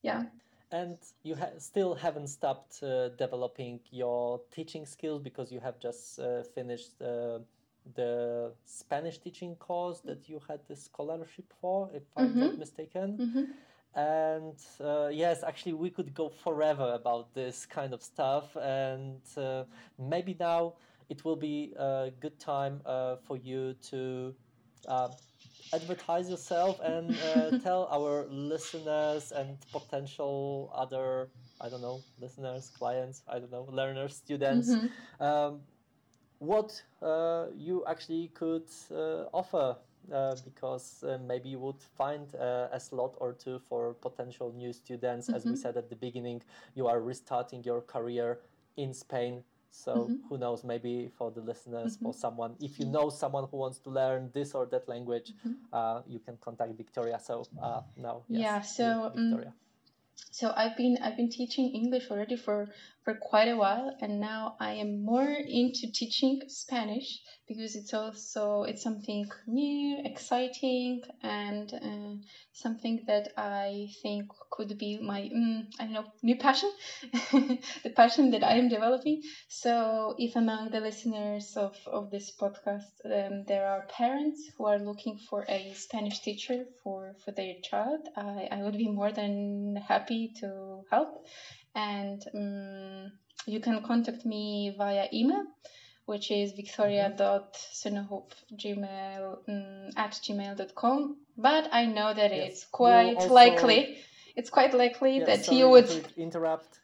[0.02, 0.24] Yeah.
[0.72, 6.18] And you ha- still haven't stopped uh, developing your teaching skills because you have just
[6.18, 7.38] uh, finished uh,
[7.94, 12.40] the Spanish teaching course that you had the scholarship for, if I'm mm-hmm.
[12.40, 13.18] not mistaken.
[13.18, 13.52] Mm-hmm.
[13.94, 18.56] And uh, yes, actually, we could go forever about this kind of stuff.
[18.56, 19.64] And uh,
[19.98, 20.74] maybe now
[21.08, 24.34] it will be a good time uh, for you to
[24.86, 25.08] uh,
[25.72, 31.28] advertise yourself and uh, tell our listeners and potential other,
[31.60, 34.70] I don't know, listeners, clients, I don't know, learners, students.
[34.70, 35.22] Mm-hmm.
[35.22, 35.60] Um,
[36.38, 39.76] what uh, you actually could uh, offer
[40.12, 44.72] uh, because uh, maybe you would find uh, a slot or two for potential new
[44.72, 45.26] students.
[45.26, 45.36] Mm-hmm.
[45.36, 45.60] As we mm-hmm.
[45.60, 46.42] said at the beginning,
[46.74, 48.38] you are restarting your career
[48.76, 49.42] in Spain.
[49.70, 50.28] So mm-hmm.
[50.28, 50.64] who knows?
[50.64, 52.06] Maybe for the listeners, mm-hmm.
[52.06, 55.52] for someone, if you know someone who wants to learn this or that language, mm-hmm.
[55.72, 57.20] uh, you can contact Victoria.
[57.22, 57.44] So
[57.96, 58.60] now, yes, yeah.
[58.62, 59.48] So Victoria.
[59.48, 59.54] Um,
[60.30, 62.68] so I've been I've been teaching English already for
[63.04, 67.20] for quite a while and now I am more into teaching Spanish
[67.50, 72.14] because it's also it's something new, exciting, and uh,
[72.52, 76.70] something that I think could be my mm, I don't know new passion,
[77.32, 79.20] the passion that I am developing.
[79.48, 84.78] So if among the listeners of of this podcast um, there are parents who are
[84.78, 89.76] looking for a Spanish teacher for for their child, I I would be more than
[89.88, 91.10] happy to help
[91.74, 93.12] and um,
[93.46, 95.44] you can contact me via email
[96.10, 102.48] which is victoria.sunahope.gmail um, at gmail.com but i know that yes.
[102.48, 103.96] it's quite we'll likely
[104.34, 106.80] it's quite likely that you would interrupt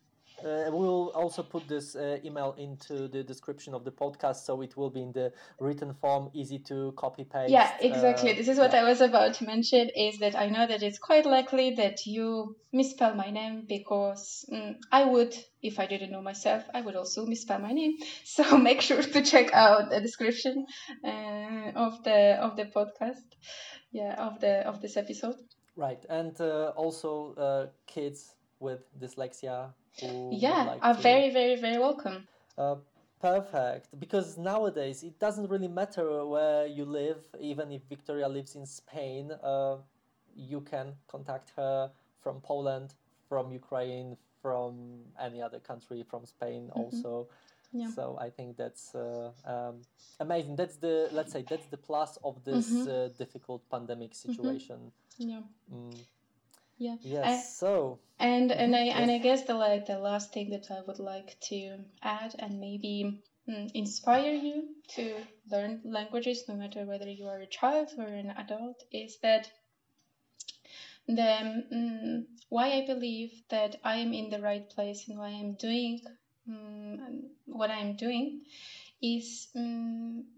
[0.46, 4.76] uh, we'll also put this uh, email into the description of the podcast, so it
[4.76, 7.50] will be in the written form, easy to copy paste.
[7.50, 8.32] Yeah, exactly.
[8.32, 8.80] Uh, this is what yeah.
[8.80, 9.90] I was about to mention.
[9.96, 14.76] Is that I know that it's quite likely that you misspell my name because mm,
[14.92, 17.96] I would, if I didn't know myself, I would also misspell my name.
[18.24, 20.66] So make sure to check out the description
[21.04, 23.26] uh, of the of the podcast.
[23.90, 25.36] Yeah, of the of this episode.
[25.74, 29.72] Right, and uh, also uh, kids with dyslexia
[30.30, 31.00] yeah like are to...
[31.02, 32.26] very very very welcome
[32.58, 32.76] uh,
[33.20, 38.66] perfect because nowadays it doesn't really matter where you live even if victoria lives in
[38.66, 39.76] spain uh,
[40.34, 41.90] you can contact her
[42.22, 42.94] from poland
[43.28, 46.80] from ukraine from any other country from spain mm-hmm.
[46.80, 47.26] also
[47.72, 47.90] yeah.
[47.90, 49.80] so i think that's uh, um,
[50.20, 52.88] amazing that's the let's say that's the plus of this mm-hmm.
[52.88, 55.30] Uh, difficult pandemic situation mm-hmm.
[55.30, 55.40] yeah
[55.72, 55.98] mm
[56.78, 58.96] yeah yes I, so and and i yes.
[58.98, 62.60] and i guess the like the last thing that i would like to add and
[62.60, 65.14] maybe mm, inspire you to
[65.50, 69.50] learn languages no matter whether you are a child or an adult is that
[71.06, 75.54] the mm, why i believe that i am in the right place and why i'm
[75.54, 76.00] doing
[76.48, 76.98] mm,
[77.46, 78.42] what i'm doing
[79.02, 79.48] is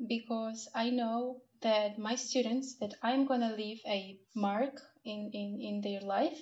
[0.06, 5.60] because i know that my students that i'm going to leave a mark in, in,
[5.60, 6.40] in their life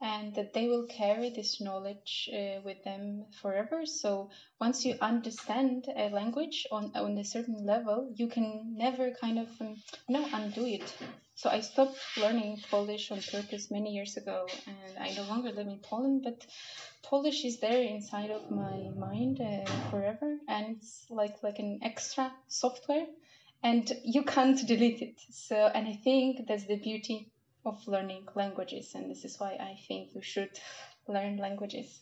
[0.00, 3.86] and that they will carry this knowledge uh, with them forever.
[3.86, 4.30] So
[4.60, 9.48] once you understand a language on, on a certain level, you can never kind of
[9.60, 9.76] um,
[10.08, 10.94] know undo it.
[11.34, 15.66] So I stopped learning Polish on purpose many years ago, and I no longer live
[15.66, 16.46] in Poland, but
[17.02, 22.32] Polish is there inside of my mind uh, forever, and it's like like an extra
[22.48, 23.06] software,
[23.62, 25.20] and you can't delete it.
[25.30, 27.30] So, and I think that's the beauty
[27.66, 30.50] of learning languages, and this is why I think you should
[31.08, 32.00] learn languages.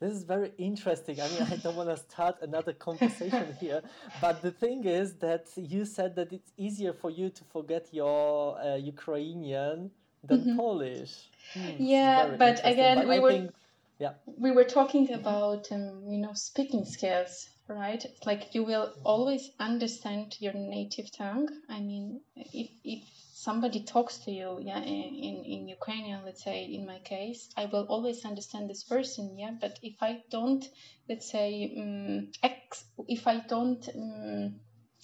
[0.00, 1.20] This is very interesting.
[1.20, 3.82] I mean, I don't want to start another conversation here,
[4.20, 8.58] but the thing is that you said that it's easier for you to forget your
[8.58, 9.90] uh, Ukrainian
[10.24, 10.56] than mm-hmm.
[10.56, 11.28] Polish.
[11.52, 13.50] Hmm, yeah, but again, but we I were think,
[13.98, 14.12] yeah.
[14.38, 18.04] we were talking about um, you know speaking skills, right?
[18.04, 21.48] it's Like you will always understand your native tongue.
[21.68, 23.02] I mean, if if
[23.40, 27.86] somebody talks to you yeah in, in ukrainian let's say in my case i will
[27.88, 30.66] always understand this person yeah but if i don't
[31.08, 31.48] let's say
[31.80, 34.60] um, ex, if i don't um,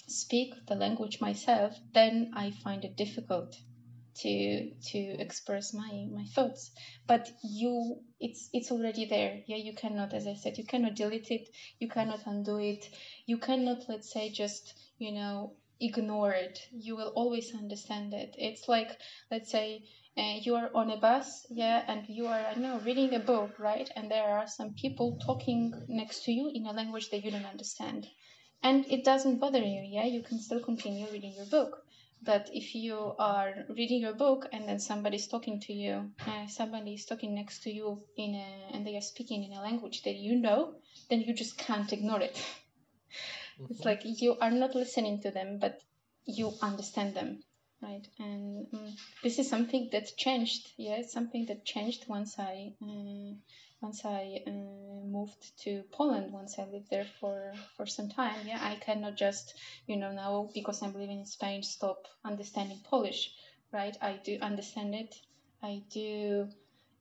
[0.07, 3.57] speak the language myself then i find it difficult
[4.23, 6.71] to to express my my thoughts
[7.07, 11.31] but you it's it's already there yeah you cannot as i said you cannot delete
[11.31, 11.49] it
[11.79, 12.89] you cannot undo it
[13.27, 16.59] you cannot let's say just you know ignore it.
[16.73, 18.35] You will always understand it.
[18.39, 18.91] It's like,
[19.31, 19.83] let's say,
[20.17, 23.59] uh, you are on a bus, yeah, and you are, I know, reading a book,
[23.59, 23.89] right?
[23.95, 27.45] And there are some people talking next to you in a language that you don't
[27.45, 28.07] understand.
[28.63, 30.05] And it doesn't bother you, yeah?
[30.07, 31.77] You can still continue reading your book.
[32.23, 36.95] But if you are reading your book and then somebody's talking to you, uh, somebody
[36.95, 40.17] is talking next to you in a, and they are speaking in a language that
[40.17, 40.75] you know,
[41.09, 42.37] then you just can't ignore it.
[43.57, 43.73] Mm-hmm.
[43.73, 45.81] It's like you are not listening to them, but
[46.27, 47.43] you understand them,
[47.83, 48.07] right?
[48.19, 50.73] And um, this is something that changed.
[50.77, 53.33] Yeah, it's something that changed once I uh,
[53.81, 56.33] once I uh, moved to Poland.
[56.33, 58.47] Once I lived there for for some time.
[58.47, 59.55] Yeah, I cannot just
[59.87, 63.33] you know now because I'm living in Spain stop understanding Polish,
[63.73, 63.97] right?
[64.01, 65.15] I do understand it.
[65.63, 66.49] I do.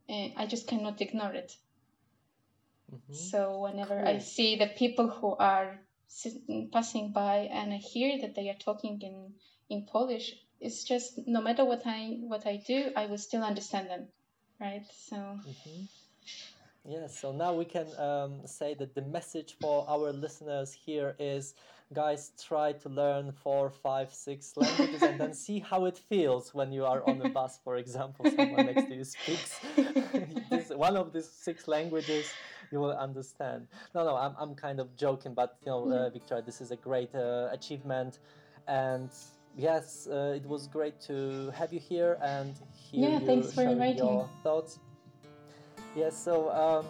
[0.10, 1.56] Uh, I just cannot ignore it.
[2.93, 3.14] Mm-hmm.
[3.14, 4.07] So whenever cool.
[4.07, 5.80] I see the people who are
[6.72, 9.34] passing by and I hear that they are talking in
[9.69, 13.89] in Polish, it's just no matter what I what I do, I will still understand
[13.89, 14.07] them,
[14.60, 14.85] right?
[15.07, 15.15] So.
[15.15, 15.85] Mm-hmm.
[16.87, 21.55] Yes, so now we can um, say that the message for our listeners here is
[21.93, 26.71] guys, try to learn four, five, six languages and then see how it feels when
[26.71, 29.59] you are on a bus, for example, someone next to you speaks
[30.49, 32.31] this, one of these six languages
[32.71, 33.67] you will understand.
[33.93, 36.75] No, no, I'm, I'm kind of joking, but you know, uh, Victoria, this is a
[36.75, 38.19] great uh, achievement,
[38.67, 39.09] and
[39.55, 43.61] yes, uh, it was great to have you here and hear yeah, you thanks for
[43.61, 44.79] sharing your thoughts.
[45.95, 46.85] Yes, so um,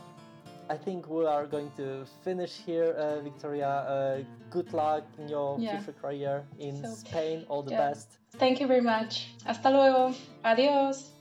[0.69, 3.67] I think we are going to finish here, uh, Victoria.
[3.67, 5.77] Uh, good luck in your yeah.
[5.77, 7.45] future career in so, Spain.
[7.47, 7.89] All the yeah.
[7.89, 8.17] best.
[8.37, 9.27] Thank you very much.
[9.45, 10.13] Hasta luego.
[10.43, 11.14] Adiós.